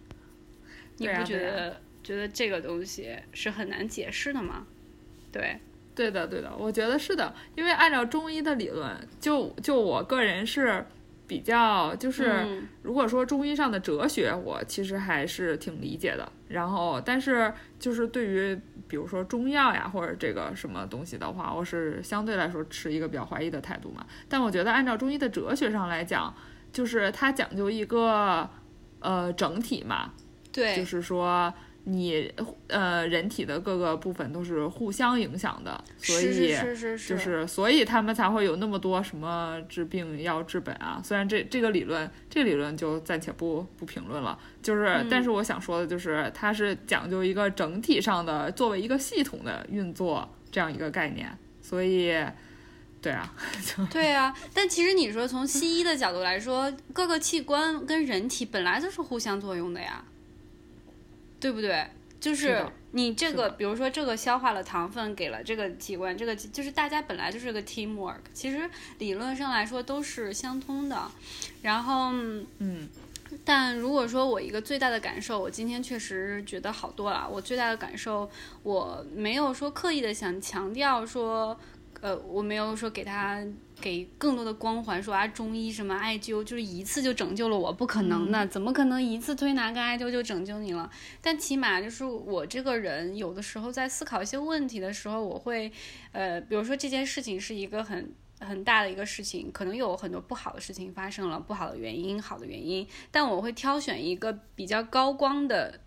[0.98, 4.68] 你不觉得觉得这个东西是很难解释的吗？
[5.32, 5.58] 对，
[5.96, 10.86] 对的，对的，我觉得是的，因为按照中医的理论，就就我个人是。
[11.28, 16.32] 比较就是，如果说中医上的哲学，我其实还是挺理解的。
[16.50, 24.06] 然后，但是就是对于比如说中药呀，或者这个什么东西的话，我是相对来说持一个比较怀疑的态度嘛。
[24.30, 26.34] 但我觉得按照中医的哲学上来讲，
[26.72, 28.50] 就是它讲究一个
[29.00, 30.14] 呃整体嘛，
[30.52, 31.54] 对，就是说。
[31.88, 32.32] 你
[32.68, 36.52] 呃，人体的各个部分都是互相影响的，所以
[37.08, 41.00] 就是所以他们才会有那么多什么治病要治本啊。
[41.04, 44.38] 虽然这这个理论，这个理论就暂且不不评论了。
[44.64, 51.38] 就是，但是我想说的就是，它是讲究一个整体上的，作为一个系统的运作这样一个概念。
[51.62, 52.14] 所以，
[53.00, 53.32] 对啊，
[53.94, 54.36] 对啊。
[54.56, 60.04] 但其实你说从西医的角度来说，各个器官跟人体本来就是互相作用的呀。
[61.40, 61.86] 对不对？
[62.20, 68.68] 就是你这个，比如说这个消化了糖分，给了这个器官，这个就是大家本来就是个 teamwork，其实
[68.98, 71.12] 理论上来说都是相通的。
[71.62, 72.12] 然后，
[72.58, 72.90] 嗯，
[73.44, 77.30] 但如果说我一个最大的感受，我今天确实觉得好多了。
[77.30, 78.28] 我最大的感受，
[78.64, 81.56] 我没有说刻意的想强调说，
[82.02, 83.46] 呃，我没有说给他。
[83.82, 90.90] 给更多的光环，说啊中医什么艾灸，就是一次就拯救了我，不可能的，怎么可能一次推拿跟艾灸就拯救你了？
[91.22, 95.72] 但起码就是我这个人，有的时候在思考一些问题的时候，我会，
[96.14, 105.82] 呃，比如说这件事情是一个很很大的一个事情，可能有很多不好的事情发生了，不好的原因，好的原因，但我会挑选一个比较高光的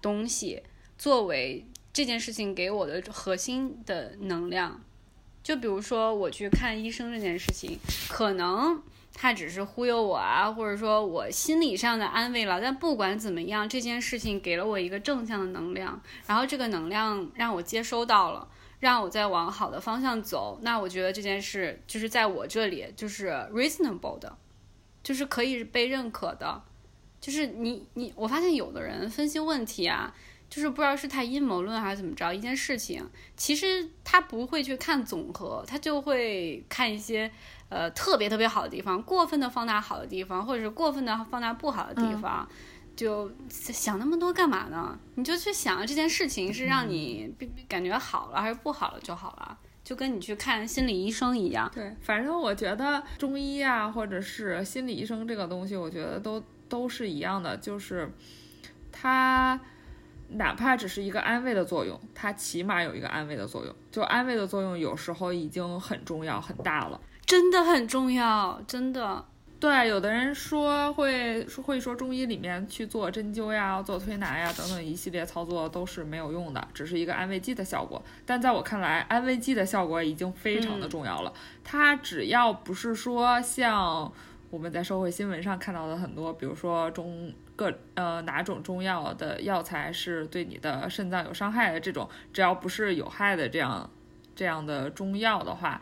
[0.00, 0.62] 东西，
[0.96, 4.82] 作为这件事情给我的核心的能量。
[5.42, 7.78] 就比如说我去看医生这件事情，
[8.08, 8.80] 可能
[9.12, 12.60] 他只是忽悠我啊，或者说我心理上的安慰了。
[12.60, 18.48] 但不管怎么样，这件事情给了我一个正向的能量，然后这个能量让我接收到了，
[18.80, 20.58] 让我在往好的方向走。
[20.62, 24.36] 那我觉得这件事就是在我这里就是 reasonable 的，
[25.02, 26.62] 就是可以被认可的。
[27.20, 30.14] 就是你你，我发现有的人分析问题啊。
[30.52, 33.02] 就是不知道是太阴谋论还是怎么着，一件事情
[33.38, 37.30] 其实他不会去看总和，他就会看一些
[37.70, 42.46] 呃特别特别好的地方，过分的放大好的地方，或者是过分的放大不好的地方，
[42.94, 45.00] 就想那么多干嘛呢？
[45.14, 47.34] 你就去想这件事情是让你
[47.66, 51.70] 感觉好了还是不好了就好了，就跟你去看心理医生一样。
[51.74, 58.12] 对，反正我觉得中医啊，或者是心理医生这个东西，我觉得都都是一样的，就是
[58.92, 59.58] 他。
[60.34, 63.74] 哪怕只是一个安慰的作用，它起码有一个安慰的作用。
[63.90, 69.24] 就安慰的作用，有时候已经很重要、很大了，真的很重要，真的。
[69.60, 78.02] 对，有的人说会会说中医里面去做针灸呀、做推拿呀等等一系列操作都是没有用的，只是一个安慰剂的效果。
[78.26, 81.32] 但在我看来，安慰剂的效果已经非常的重要了。
[81.62, 84.12] 它只要不是说像
[84.50, 87.32] 我们在社会新闻上看到的很多，比如说中。
[87.62, 91.78] 各呃哪种中药的药材是对你的肾脏有伤害的？
[91.78, 93.88] 这种只要不是有害的这样
[94.34, 95.80] 这样的中药的话，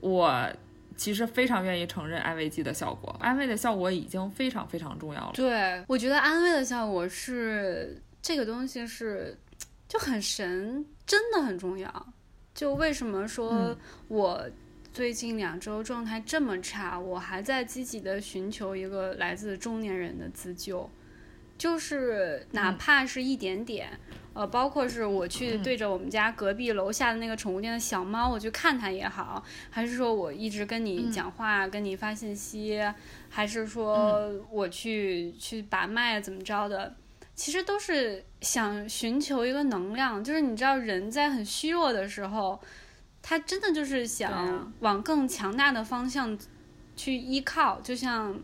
[0.00, 0.48] 我
[0.96, 3.16] 其实非常愿意承认安慰剂的效果。
[3.18, 5.32] 安慰的效果已经非常非常重要了。
[5.34, 9.36] 对，我觉得安慰的效果是这个东西是
[9.88, 12.06] 就很神，真的很重要。
[12.54, 13.76] 就为什么说
[14.08, 14.48] 我
[14.92, 20.88] 最近两周状态这么差，我还在积极的寻求一个来自中年人的自救。
[21.58, 23.88] 就是哪怕是一点点，
[24.34, 32.80] 呃，包括是我去对着我们家隔壁楼下的那个宠物店的小猫，我去看它也好，还是说我一直跟你讲话、跟你发信息，
[33.28, 36.94] 还是说我去去把脉怎么着的，
[37.34, 40.22] 其实都是想寻求一个能量。
[40.22, 42.60] 就是你知道，人在很虚弱的时候。
[43.28, 46.38] 他真的就是想往更强大的方向
[46.94, 48.38] 去依靠，就像。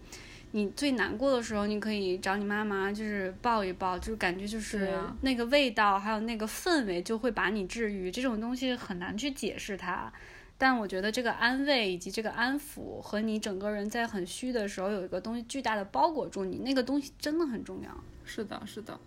[0.53, 4.93] 你最难过的时候，你可以找你妈妈，就是抱一抱，就感觉就是
[5.23, 8.11] 那个味道，还有那个氛围，就会把你治愈。
[8.11, 10.13] 这种东西很难去解释它，
[10.57, 17.91] 但我觉得这个安慰以及这个安抚，和你整个人在很虚的时候有一个东西巨大的包裹住你，那个东西真的很重要。
[18.25, 19.01] 是的，是的。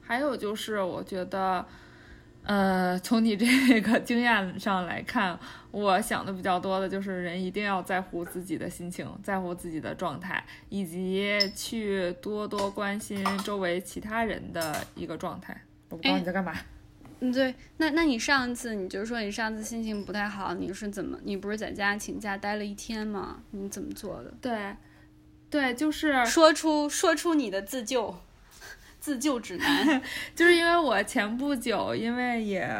[0.00, 1.64] 还有就是，我觉得。
[2.44, 5.38] 呃，从你这个经验上来看，
[5.70, 15.56] 我想的比较多的就是人一定要在乎自己的心情，在乎自己的状态，以及去多多关心周围其他人的一个状态。
[15.88, 16.52] 我不知道你在干嘛。
[17.20, 21.16] 嗯，对，那那你上一次，你就说你上次心情不太好，你是怎么？
[21.22, 23.40] 你不是在家请假待了一天吗？
[23.52, 24.34] 你怎么做的？
[24.40, 24.74] 对，
[25.48, 28.16] 对，就是说出说出你的自救。
[29.02, 30.00] 自救指南，
[30.32, 32.70] 就是因为我前不久，因为也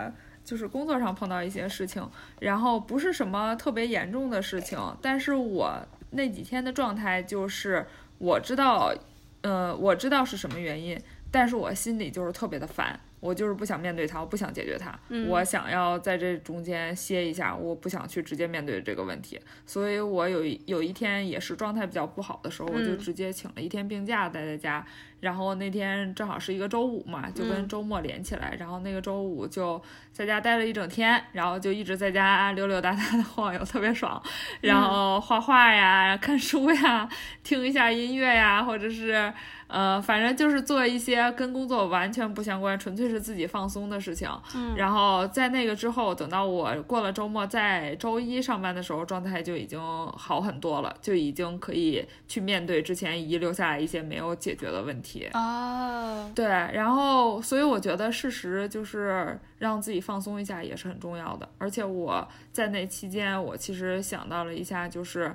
[0.45, 2.09] 就是工作上碰到一些事情，
[2.39, 7.85] 然后不是什么特别严重的事情，但是我那几天的状态就是
[8.19, 8.95] 我知道，
[9.41, 10.97] 呃，我知道是什么原因，
[11.33, 13.01] 但是我心里就是特别的烦。
[13.19, 14.99] 我就是不想面对它，我不想解决它，
[15.29, 24.85] 我想要在这中间歇一下，我不想去直接面对这个问题，所以我有有一天也是状态比较不好的时候，我就直接请了一天病假待在家，
[25.23, 29.81] 然后那天正好是一个周五嘛，就跟周末连起来，然后那个周五就
[30.13, 34.21] 在家待了一整天，然后就一直在家溜溜达达的晃悠，特别爽，
[34.61, 37.09] 然后画画呀、看书呀、
[37.45, 39.33] 听一下音乐呀，或者是。
[39.73, 44.29] 呃，反正就是做一些跟工作完全不相关，纯粹是自己放松的事情。
[44.55, 49.81] 嗯，然后在那个之后，等到我过了周末，在周一上班的时候，状态就已经
[50.15, 55.12] 好很多了，就已经可以去面对之前遗留下来一些没有解决的问题。
[55.35, 61.49] 哦，对，然后所以我觉得事实就是让自己放松一下也是很重要的。
[61.59, 65.35] 而且我在那期间，我其实想到了一下，就是。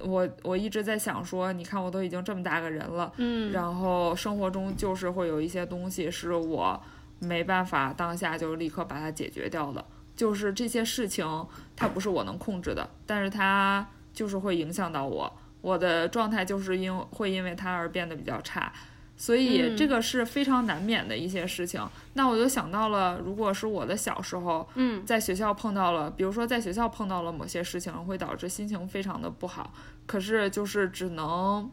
[0.00, 6.80] 我我一直在想说，你看我都已经这么大个人了，嗯，然后生活中就是会有一些东西是我
[7.18, 9.84] 没办法当下就立刻把它解决掉的，
[10.14, 11.26] 就是这些事情
[11.74, 18.72] 它不是我能控制的，但是它就是会影响到我，我的状态就是因会因为它而变得比较差。
[19.20, 21.84] 所以这个是非常难免的一些事情。
[22.14, 29.74] 那我就想到了，如果是我的小时候，嗯，在学校碰到了，比如说在学校碰到了某些事情，会导致心情非常的不好。
[30.06, 31.68] 可是就是只能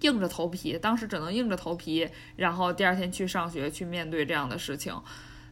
[0.00, 4.92] 硬着头皮，当时只能硬着头皮，然后第二天去上学去面对这样的事情。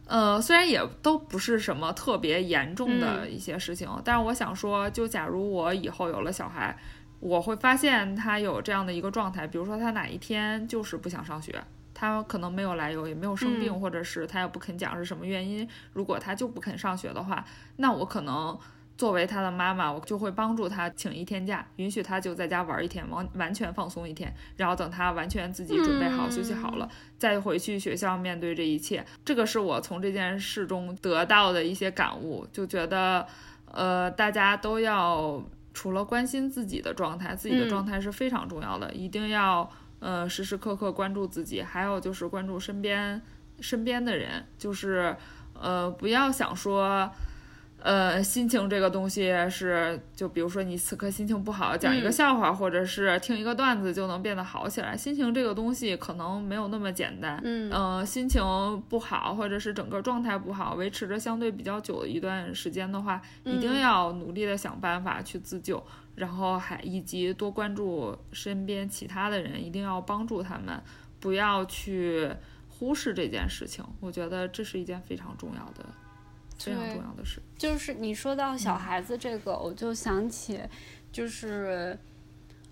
[0.07, 6.77] 呃，虽然也都不是什么特别严重的一些事情，但是我想说，就假如我以后有了小孩。
[7.19, 11.63] 我会发现他有这样的一个状态，比如说他哪一天就是不想上学，
[11.95, 15.67] 他可能没有来由，也没有生病，或者是他也不肯讲是什么原因。
[15.95, 17.45] 如果他就不肯上学的话，
[17.77, 18.57] 那我可能
[18.99, 26.89] 作为他的妈妈，我就会帮助他请一天假，允许他就在家玩一天，完完全放松一天，然后等他完全自己准备好休息好了，
[27.19, 29.05] 再回去学校面对这一切。
[29.25, 33.27] 这个是我从这件事中得到的一些感悟，就觉得，
[33.73, 35.43] 呃，大家都要。
[35.77, 43.21] 除了关心自己的状态，自己的状态是非常重要的，一定要呃时时刻刻关注自己，还有就是关注身边
[43.61, 45.15] 身边的人，就是
[45.53, 47.13] 呃不要想说。
[47.79, 54.97] 呃，心情这个东西是，就比如说你此刻心情不好，讲一个笑话，或者是听一个段子就能变得好起来。
[54.97, 57.41] 心情这个东西可能没有那么简单。
[57.45, 58.43] 嗯，呃，心情
[58.89, 65.81] 不好，或者是整个状态不好，维持着相对比较久的一段时间的话，一定要努力的想办法去自救，
[66.17, 70.83] 然后还以及多关注身边其他的人，一定要帮助他们，
[71.21, 72.29] 不要去
[72.69, 73.85] 忽视这件事情。
[74.01, 75.85] 我觉得这是一件非常重要的。
[76.59, 80.61] 非常重要的事，就是你说到小孩子这个，我就想起，
[81.13, 81.99] 就是。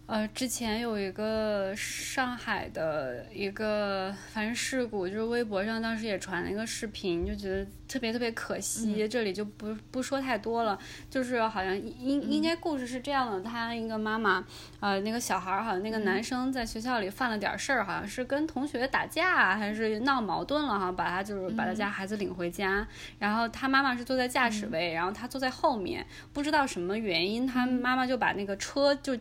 [0.06, 9.08] 呃，之前有一个上海的一个反正事故，就是微博上当时也传了一个视频，就觉得特别特别可惜。
[9.08, 10.78] 这里就不不说太多了，
[11.08, 14.44] 就是好像应应该故事是这样的：他一个妈妈，
[14.80, 22.86] 呃，那个小孩儿好像那个男生在学校里犯了点事儿，好像是跟同学打架还是闹矛盾了哈，把他就是把他家孩子领回家，
[23.18, 29.18] 然后他妈妈是坐在驾驶位，然后他坐在后面，不知道什么原因，他妈妈就把那个车就。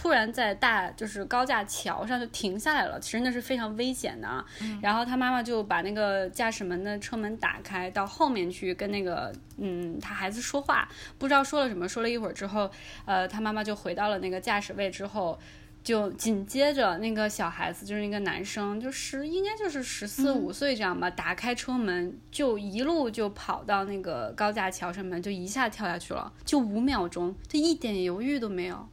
[0.00, 4.42] 突然在大就是高架桥上就停下来了，其实那是非常危险的啊。
[4.80, 10.88] 然后他妈妈就把那个驾驶门的车门打开，到后面去跟那个嗯他孩子说话，
[11.18, 12.70] 不知道说了什么，说了一会儿之后，
[13.04, 15.38] 呃他妈妈就回到了那个驾驶位之后，
[15.84, 28.88] 就紧接着那个小孩子，就是那个男生，就十应该就是十四五岁这样吧，打开车门就一路就跑到那个高架桥上面，就一下跳下去了，就五秒钟，就一点犹豫都没有，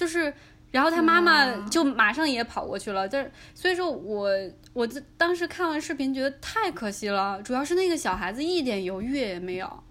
[0.00, 0.32] 就是，
[0.70, 4.30] 然后他妈妈就马上也跑过去了，但所以说我
[4.72, 4.88] 我
[5.18, 9.84] 当时看完视频觉得太可惜了，主要是那个小孩子一点犹豫也没有，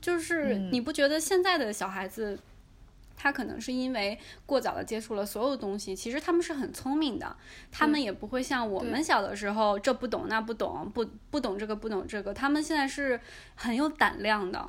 [0.00, 2.38] 就是你不觉得现在的小孩子？
[3.14, 7.36] 他可能是因为过早的接触了所有东西，其实他们是很聪明的，
[7.70, 13.20] 他们也不会像我们小的时候这不懂那不懂，不不懂这个不懂这个，他们现在是
[13.54, 14.66] 很有胆量的。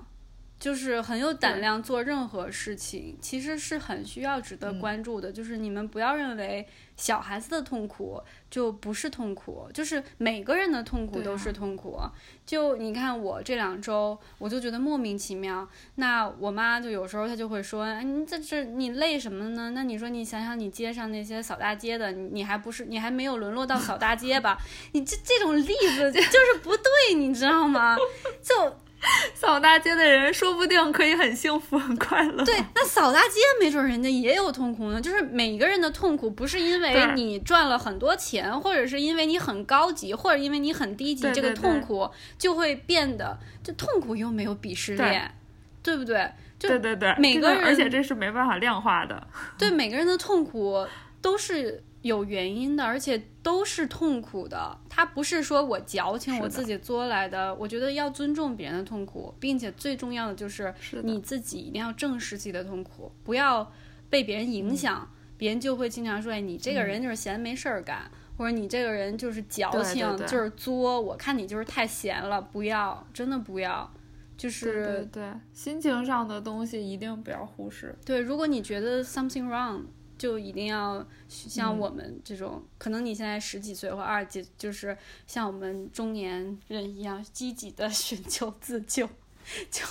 [0.64, 5.30] 就是很有胆量做任何事情，其实是很需要值得关注的。
[5.30, 12.00] 就是你们不要认为小孩子的痛苦就不是痛苦，就是每个人的痛苦都是痛苦。
[12.46, 15.68] 就你看我这两周，我就觉得莫名其妙。
[15.96, 19.72] 那我妈就有时候她就会说：“哎，你这这你累什么呢？
[19.72, 24.58] 那你说你想想你街上那些扫大街的，你还不是你还没有沦落到扫大街吧？
[24.94, 27.98] 你这这种例子 就是不对，你知道吗？
[28.42, 28.74] 就。”
[29.36, 32.44] 扫大街的人说不定可以很幸福很快乐。
[32.44, 35.02] 对，那扫大街没准人家也有痛苦呢。
[35.02, 45.34] 就是每个人的痛苦不是因为你赚了很多钱，或者是因为你很高级，或者因为你很低级，这个痛苦就会变得就痛苦又没有鄙视链，
[45.82, 46.32] 对不对？
[46.60, 49.28] 对对对，每个人，而且这是没办法量化的。
[49.58, 50.88] 对， 每个人的痛苦
[51.22, 51.84] 都是。
[52.04, 54.78] 有原因的，而且都是痛苦的。
[54.90, 57.56] 他不是说我矫情，我自己作来的。
[57.56, 63.72] 我觉得要尊重别人的痛苦，并且最重要的就是你自己一定要正视自己的痛苦，不要
[64.10, 65.10] 被别人影响。
[65.38, 73.90] 别人就会经常说：“哎，你这个人就是闲没事儿干，或者你这个人就是矫情，就是作。”我看你就是太闲了，不要，真的不要。
[74.36, 75.24] 就是对
[75.54, 77.96] 心情上的东西一定不要忽视。
[78.06, 79.84] 对，如果你觉得 something wrong。
[80.24, 84.98] 就一定要像我们这种，可能你现在十几岁或二十几，就是
[85.28, 89.06] 像我们中年人一样积极的 寻求自救。
[89.70, 89.84] 就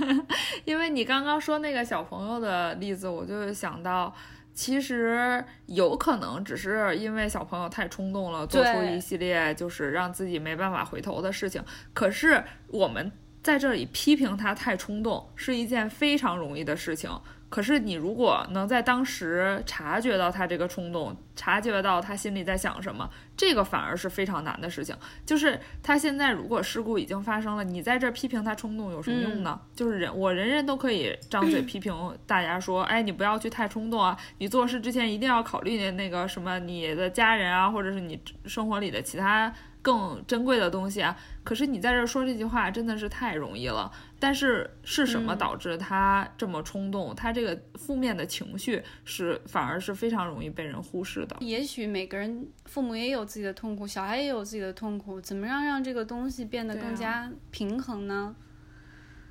[0.64, 4.14] 因为你刚刚说那个小朋友的例子，我就想到，
[4.54, 11.62] 其实有可能只是因为小朋友太冲动了，做出一系列就是让自己没办法回头的事情。
[11.92, 13.12] 可是我们
[13.42, 17.10] 在这里批评他太冲动，是一件非常容易的事情。
[17.48, 24.96] 可是你如果能在当时察觉到他这个冲动，察觉到他心里在想什么，这个反而是非常难的事情。
[25.24, 29.60] 就是他现在如果事故已经发生了，你在这批评他冲动有什么用呢？
[29.74, 31.94] 就是人我人人都可以张嘴批评
[32.26, 39.52] 大家说，哎，你不要去太冲动啊，你做事之前一定要考虑那个什么你的家人啊，或者是你生活里的其他。
[39.86, 41.16] 更珍贵的东西啊！
[41.44, 43.88] 可是你在这说这句话真的是太容易了。
[44.18, 47.14] 但是是什么导致他这么冲动？
[47.14, 51.36] 他这个负面的情绪是反而是非常容易被人忽视的。
[51.38, 58.34] 也许每个人父母也有自己的痛苦，小孩也有自己的痛苦，怎么样让这个东西变得更加平衡呢？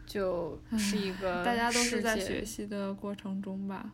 [0.05, 3.91] 就是一个大家都是在学习的过程中吧。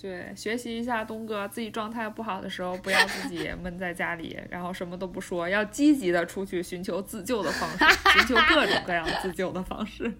[0.00, 10.12] 对，学习一下东哥，自己状态不好的时候，不要自己闷在家里，然后什么都不说，要积极的出去寻求自救的方式，寻求各种各样自救的方式。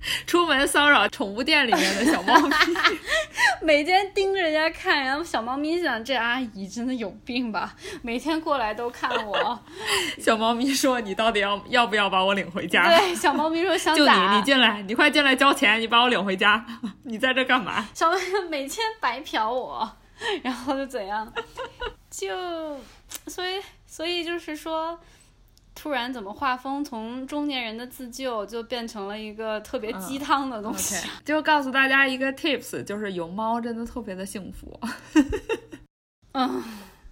[0.26, 2.56] 出门骚扰宠物店里面的小猫咪，
[3.62, 7.74] 每天盯着人家看，然后小猫咪想：这阿姨真的有病吧？
[8.02, 9.60] 每天过来都看我。
[10.18, 16.64] 小猫咪说：“你到底要要不要把我领回家？”对，小猫咪说：“想就你，你进来，你快进来交钱，你把我领回家。
[17.04, 19.96] 你在这干嘛？”小猫咪每天白嫖我，
[20.42, 21.30] 然后就怎样？
[22.10, 22.78] 就
[23.26, 24.98] 所以，所以就是说。
[25.80, 31.08] 突然，怎么画风从中年人的自救就变成了一个特别鸡汤的东西？
[31.24, 34.78] 就告诉大家一个 tips，就是有猫真的特别的幸福。
[36.34, 36.62] 嗯，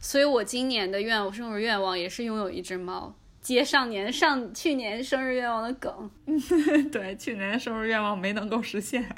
[0.00, 6.10] 所以我今年的愿生日愿望也是拥有一只猫，接上年上去年生日愿望的梗。
[6.90, 9.08] 对，去年生日愿望没能够实现。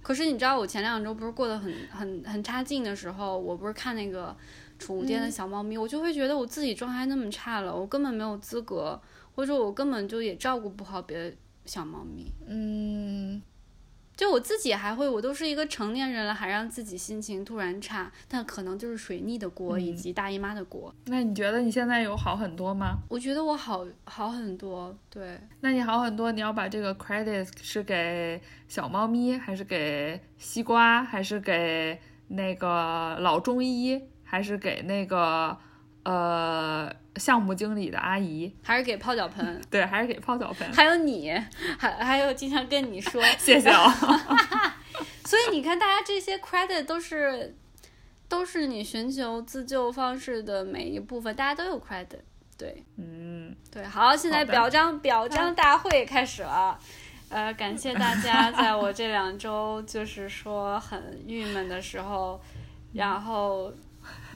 [0.00, 4.34] 可是你知道，我前两周不是过得很很很差劲的时候，我不是看那个。
[4.78, 9.00] 宠物店的小猫咪，我就会觉得我自己状态那么差了，我根本没有资格，
[9.34, 12.32] 或者我根本就也照顾不好别的小猫咪。
[12.46, 13.40] 嗯，
[14.16, 20.94] 就我自己还会，我都是一个成年人了，还让自己心情突然差，但可能就是水逆的锅以及大姨妈的锅。
[21.06, 22.98] 那你觉得你现在有好很多吗？
[23.08, 25.40] 我觉得我好好很多，对。
[25.60, 31.98] 那你好很多，你要把这个 credit 是给小猫咪，还是给西瓜，还是给
[32.28, 34.00] 那个老中医？
[34.34, 35.56] 还是给那个
[36.02, 39.62] 呃项目经理的阿姨，还是给泡脚盆？
[39.70, 40.68] 对，还是给泡脚盆。
[40.74, 41.30] 还有你，
[41.78, 43.88] 还还有经常跟你说 谢谢哦。
[45.24, 47.56] 所以你看，大家这些 credit 都是。
[48.26, 52.18] 都是你寻求自救方式的每一部分，大家都有 credit。
[52.58, 56.76] 对，嗯，对，好，现在表彰表彰大会开始了。
[57.28, 62.40] 呃，感谢大家在我这两周就是说很郁闷的时候，
[62.94, 63.72] 然后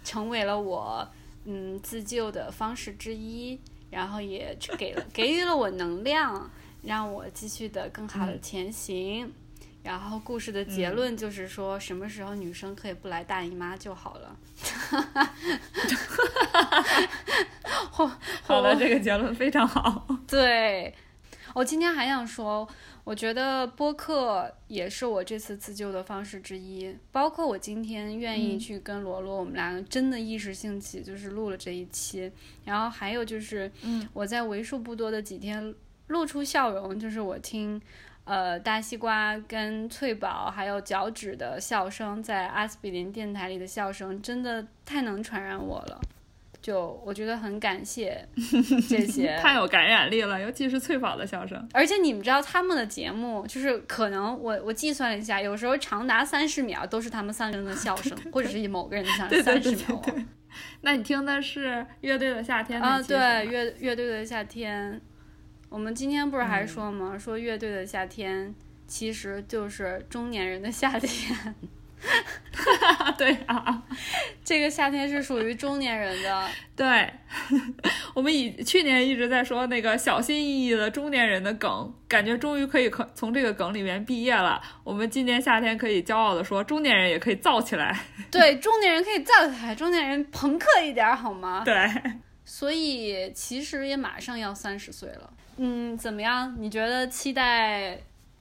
[0.08, 1.06] 成为了我
[1.44, 6.50] 嗯自救的方式之一，然后也给了 给予了我能量，
[6.80, 9.30] 让我继续的更好的前行。
[9.82, 14.34] 然后故事的结论就是说，什么时候女生可以不来大姨妈就好了。
[14.62, 15.34] 哈哈哈
[16.52, 16.82] 哈
[17.92, 20.06] 哈好的，这个结论非常好。
[20.26, 20.94] 对，
[21.54, 22.66] 我今天还想说，
[23.08, 26.94] 我觉得播客也是我这次自救的方式之一。
[27.10, 32.30] 包括我今天愿意去跟罗罗，我们俩真的一时兴起就是录了这一期。
[32.66, 33.72] 然后还有就是，
[34.12, 35.74] 我在为数不多的几天
[36.08, 37.80] 露出笑容，就是我听。
[38.24, 45.98] 呃，大西瓜跟翠宝还有脚趾的笑声，在阿司匹林电台里的笑声，真的太能传染我了。
[46.68, 48.22] 就我觉得很感谢
[48.90, 51.66] 这些，太有感染力了，尤其是翠宝的笑声。
[51.72, 60.04] 而且你们知道他们的节目，就是可能我我计算了一下，有时候长达三十秒都是他们三个人的笑声， 或者是某个人的笑声三十秒。
[60.82, 63.00] 那你听的是乐队的夏天啊？
[63.00, 65.00] 对，乐乐队的夏天。
[65.70, 67.16] 我们今天不是还说吗？
[67.16, 68.54] 说乐队的夏天
[68.86, 71.54] 其实就是中年人的夏天。
[73.18, 73.82] 对啊，
[74.44, 76.48] 这个夏天是属于中年人的。
[76.76, 77.12] 对，
[78.14, 84.60] 我们以去年一直在说那个小心翼翼的中年人的梗，感觉终于可以可从这个梗里面毕业了。
[84.84, 87.98] 我们今年夏天可以骄傲的说，中年人也可以造起来。
[88.30, 91.62] 对，中年人可以造起来，中年人朋克一点好吗？
[91.64, 91.74] 对。
[92.44, 95.30] 所以其实也马上要三十岁了。
[95.58, 96.54] 嗯，怎么样？
[96.58, 97.98] 你觉得期待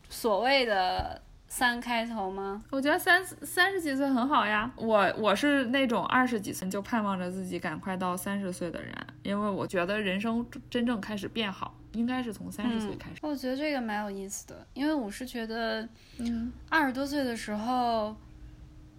[0.10, 1.22] 所谓的
[1.58, 2.64] 三开头吗？
[2.70, 4.72] 我觉得三三十几岁很好呀。
[4.76, 8.94] 我我是那种二十几岁就盼望着自己赶快到三十岁的人，
[9.24, 13.16] 因为我觉得人生真正开始变好，应该是从三十岁开始。
[13.24, 15.82] 我觉得这个蛮有意思的，因为我是觉得，
[16.20, 18.16] 嗯，二十多岁的时候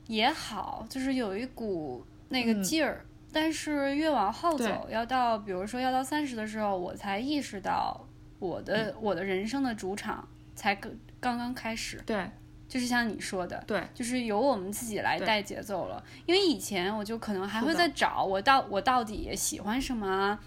[0.08, 3.04] 也好，就是有一股那个劲儿。
[3.32, 8.04] 但是越往后走，要到比如说要到三十的时候，我才意识到
[8.40, 10.90] 我的我的人生的主场才刚
[11.20, 12.02] 刚刚开始。
[12.04, 12.28] 对，
[12.68, 16.02] 就是像你说的，对，就是由我们自己来带节奏了。
[16.26, 20.38] 因为以前我就可能还会在找我到我到底喜欢什么。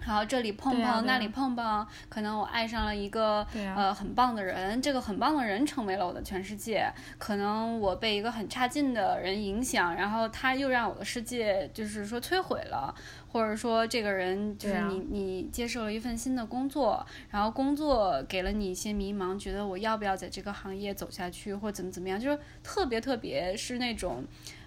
[0.00, 3.44] 然后这里碰碰，那里碰碰，可能我爱上了一个
[3.74, 6.88] 呃很棒的人，这个很棒的人成为了我的全世界。
[7.18, 12.94] 可能我被一个很差劲的人影响，然后他又让我的世界就是说摧毁了，
[13.28, 24.24] 或者说这个人就是你你接受了一份新的工作，然后工作给了你一些迷茫，觉得我要不要在这个行业走下去，或怎么怎么样，就是特别特别是那种。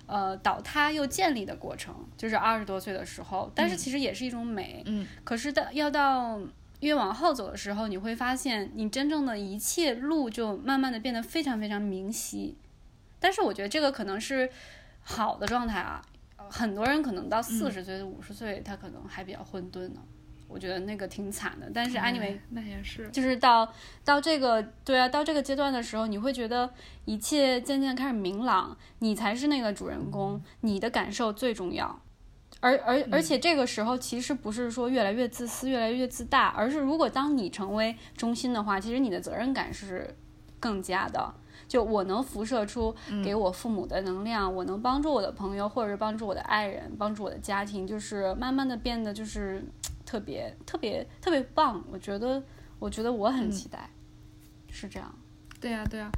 [0.07, 4.83] 呃，倒塌又建立的过程，就是二十多岁的时候，但是其实也是一种美。
[4.85, 6.37] 嗯，可是到要到
[6.81, 12.57] 越往后走的时候，你会发现，你真正的一切路就慢慢的变得非常非常明晰。
[13.21, 14.49] 但是我觉得这个可能是
[15.01, 16.01] 好的状态啊，
[16.51, 20.01] 很多人可能到四十岁、五十岁，他可能还比较混沌呢。
[20.47, 23.73] 我觉得那个挺惨的，但是 anyway，那也是，就是到
[24.03, 26.69] 到这个对啊，到这个阶段的时候，你会觉得
[27.05, 32.01] 一切渐渐开始明朗，你才是那个主人公，你的感受最重要。
[32.59, 40.13] 而而而且这个时候其实不是说越来越自私、越来越自大，而是如果当你成为中心的话，其实你的责任感是
[40.59, 41.33] 更加的。
[41.71, 42.93] 就我能辐射出
[43.23, 49.63] 给我父母的能量，我能帮助我的朋友，或者是帮助我的爱人，帮助我的家庭，就是慢慢的变得就是。
[50.03, 52.43] 特别特别特别棒，我觉得，
[52.79, 53.89] 我觉得我很期待，
[54.69, 55.09] 是这样。
[55.61, 56.11] 对呀，对呀，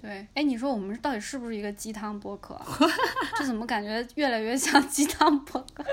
[0.00, 0.26] 对。
[0.32, 2.58] 哎，你说我们到底是不是一个鸡汤播客？
[3.36, 5.84] 这怎么感觉越来越像鸡汤播客？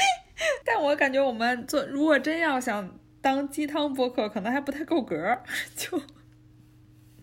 [0.62, 2.90] 但我感觉我们做，如果真要想
[3.22, 5.16] 当鸡汤播客，可能还不太够格，
[5.74, 5.98] 就。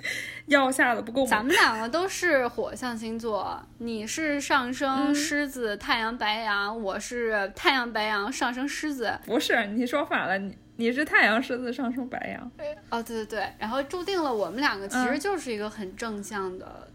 [0.48, 1.26] 药下的不够。
[1.26, 9.20] 咱们两个都是火象星座，你是上升狮子，太阳白羊，我是太阳白羊，上升狮子。
[9.26, 12.52] 不是，你说反了，你你是太阳狮子，上升白羊。
[12.90, 16.88] 哦，对对对，然后注定了我们两个其实就是一个很正向的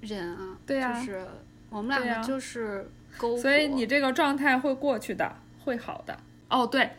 [0.00, 0.56] 人啊。
[0.66, 1.26] 对呀，就是
[1.70, 3.36] 我们两个就是勾。
[3.36, 6.16] 所以你这个状态会过去的，会好的。
[6.50, 6.90] 哦，对，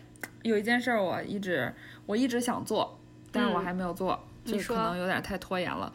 [0.42, 1.74] 有一件事我一直
[2.06, 3.00] 我一直想做，
[3.32, 4.28] 但是我还没有做。
[4.46, 5.91] 就可能有点太拖延了，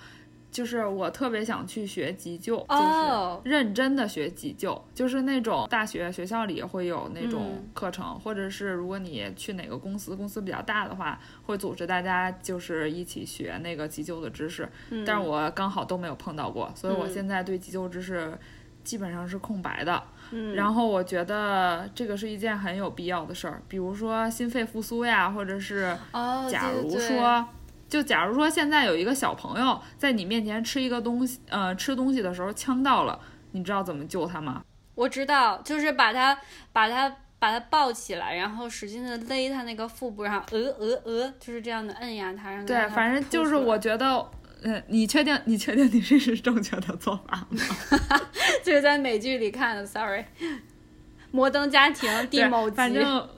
[0.50, 14.68] 就是我特别想去学急救，就是认真的学急救，就是那种大学学校里会有那种课程，或者是如果你去哪个公司，公司比较大的话，会组织大家就是一起学那个急救的知识。
[15.06, 18.36] 但是我刚好都没有碰到过，所以我现在对急救知识
[18.82, 20.02] 基本上是空白的。
[20.32, 27.08] 嗯，然后我觉得这个是一件很有必要的事儿，比如说心肺复苏呀，或者是哦，假如对对对。
[27.08, 27.48] 说，
[27.90, 33.20] 就假如说现在有一个小朋友在你面前吃一个东西，呃，吃东西的时候呛到了，
[33.50, 34.64] 你知道怎么救他吗？
[34.94, 36.38] 我知道，就是把他
[36.72, 44.24] 把他把他抱起来，然后使劲的勒他那个腹部，然后呃呃呃，就是这样的摁压他，让他对，反正就是我觉得，
[44.62, 47.58] 嗯，你确定你确定你这是正确的做法吗？
[48.62, 50.24] 就是在美剧里看的，sorry。
[51.32, 53.28] 摩登家庭第对某集，反正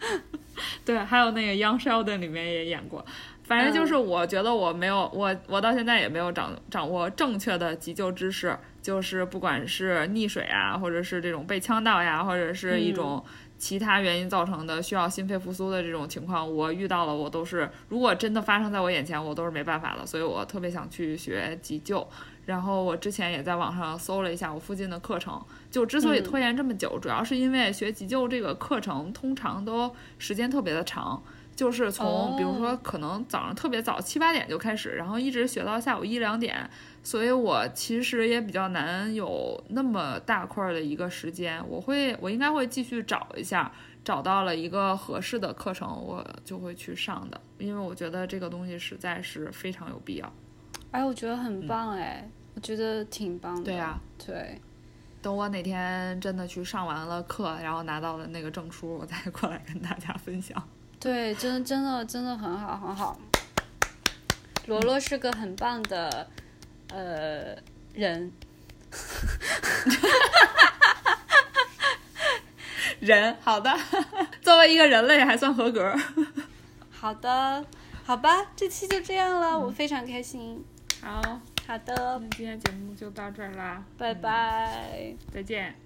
[0.84, 3.04] 对，还有那个《Young Sheldon》里面也演过。
[3.46, 13.24] 反正就是我觉得我没有我我到现在也没有掌掌握正确的急救知识，就是不管是溺水啊，或者是这种被呛到呀，或者是一种
[13.56, 22.04] 其他原因造成的需要心肺复苏的这种情况，我遇到了我都是如果真的发生在我眼前，我都是没办法的，所以我特别想去学急救。
[22.46, 25.40] 然后我之前也在网上搜了一下我附近的课程，
[25.70, 26.24] 就之所以嗯。
[26.24, 31.20] 拖延这么久，主要是因为学急救这个课程通常都时间特别的长，
[31.56, 36.70] 就是从比如说哦可能早上特别早七八点就开始，然后一直学到下午一两点，
[37.02, 43.72] 所以我其实也比较难有那么大块儿的一个时间，我会我应该会继续找一下。
[44.06, 50.32] 找到了一个合适的课程，我就会去上的，因为我觉得这个东西实在是非常有必要。
[50.92, 53.64] 哎，我觉得很棒哎，我觉得挺棒的。
[53.64, 54.60] 对啊，对，
[55.20, 60.62] 等我哪天真的去上完了课，然后拿到了那个证书，我再过来跟大家分享。
[60.98, 63.18] 对，真的真的真的很好很好。
[64.66, 66.28] 罗罗是个很棒的
[66.88, 67.54] 呃
[67.94, 68.32] 人，
[72.98, 73.72] 人，好的，
[74.42, 75.94] 作为一个人类还算合格。
[76.90, 77.64] 好的，
[78.04, 80.64] 好吧，这期就这样了，我非常开心。
[81.00, 85.14] 好，好的那，今天节目就到这儿啦，拜拜。
[85.32, 85.76] 再见。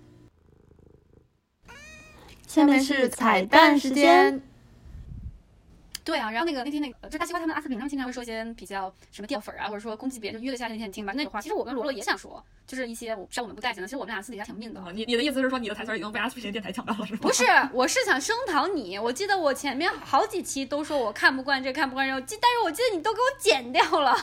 [2.47, 4.43] 下面是彩蛋时间。
[6.11, 11.41] 对啊，然后那个那天那个，就大西瓜他们阿司匹林他们经常会说一些比较什么掉粉儿啊，或者说攻击别人，就约了下那天听吧那种话。
[11.41, 14.83] 其实我跟罗罗也想说，就是一些我虽然我们不待见的，其实我们俩私底下挺命的。
[14.93, 17.21] 你你的意思是说你的台词已经被阿司匹林电台抢到了是吗？
[17.23, 18.99] 不是，我是想声讨你。
[18.99, 24.17] 我记得我前面好几期都说我看不惯这看不惯这，记但是我记得你都给我剪掉了。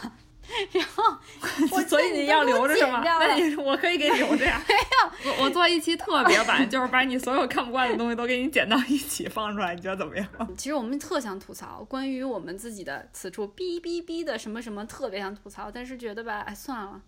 [0.72, 1.04] 然后
[1.72, 3.02] 我所以你要留着是吗？
[3.04, 4.62] 那你我可以给你留着呀。
[4.68, 10.28] 没有，我我做一期特别版，就是把你所有看不惯的东西都给你剪到一起放出来，你觉得怎么样？
[10.58, 17.02] 其实我们特想吐槽关于我们自己的此处哔哔哔的什么什么，特别想吐槽，但是觉得吧，哎，算了，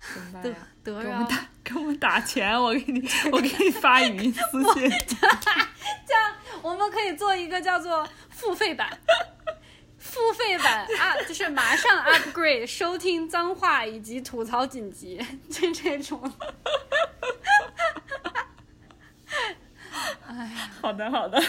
[0.00, 0.68] 得怎么办呀？
[0.84, 1.26] 得着给我们。
[1.26, 4.90] 打给我们打钱，我给你我给你发语音私信。
[6.06, 8.88] 这样我们可以做一个叫做付费版，
[10.18, 16.20] 付费版啊， 就是马上 upgrade 收听脏话以及吐槽紧急， 就这种。
[20.26, 21.40] 哎呀好的好的。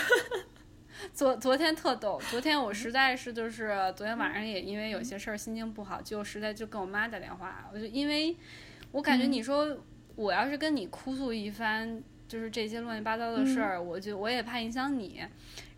[1.14, 8.36] 昨昨天特逗，昨天我实在是就是昨天晚上也因为有些事儿心情不好，就实在就跟我妈打电话，我就因为
[8.92, 9.78] 我感觉你说
[10.16, 15.22] 我要是跟你哭诉一番，就是这些乱七八糟的事儿，我就我也怕影响你。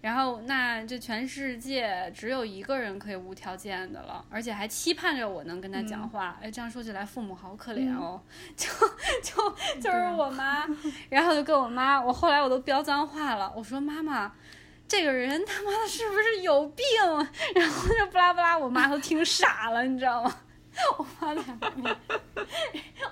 [0.02, 6.38] 然后，那这全世界只有一个人可以无条件的了，而且还期盼着我能跟他讲话。
[6.42, 8.22] 哎，这样说起来，父母好可怜哦，
[8.58, 8.68] 就
[9.24, 10.68] 就就是我妈。
[11.10, 14.34] 然后就跟我妈，我后来我都飙脏话了，我说妈妈。
[14.88, 16.86] 这个人他妈的是不是有病？
[17.56, 20.36] 然后就不拉不拉，我妈都听傻了，你知道吗？
[20.98, 21.98] 我妈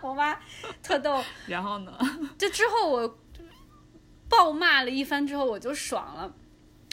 [0.02, 0.38] 我妈
[0.84, 1.24] 特逗。
[1.48, 1.98] 然后呢？
[2.38, 3.18] 这之后我
[4.30, 6.34] 暴骂了一番之后，我就爽了。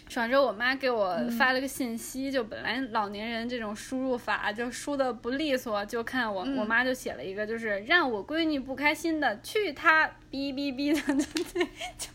[0.09, 11.64] 爽之后，我妈给我发了个信息，就本来老年人这种输入法就输的不利索，就看我、我妈就写了一个，就是让我闺女不开心的，去她哔哔哔的，就对，
[11.99, 12.09] 就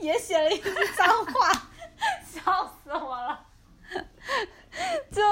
[0.00, 1.52] 也写了一句脏话，
[2.24, 3.46] 笑死我了，
[5.12, 5.22] 就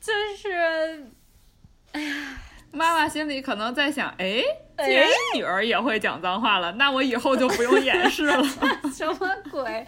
[0.00, 1.06] 就是
[2.72, 4.42] 妈妈心里可能在想，哎，
[4.76, 5.06] 哎既然
[5.36, 8.42] 女儿也会讲脏话了，那我以后就不用掩饰了。
[8.92, 9.86] 什么鬼？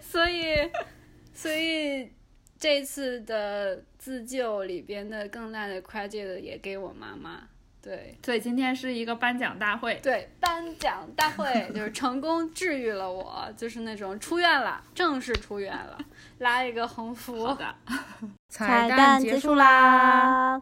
[0.00, 0.70] 所以，
[1.32, 2.12] 所以
[2.58, 7.40] 这次的自救里边的更大的 credit 也给我妈妈。
[7.82, 10.00] 对所以今天是一个颁奖大会。
[10.02, 11.44] 对，颁奖大会
[11.74, 15.98] 就是成功治愈了我，就是那种出院了，正式出院了，
[16.38, 17.46] 拉一个横幅。
[17.46, 17.74] 好的，
[18.48, 20.60] 彩蛋结束啦！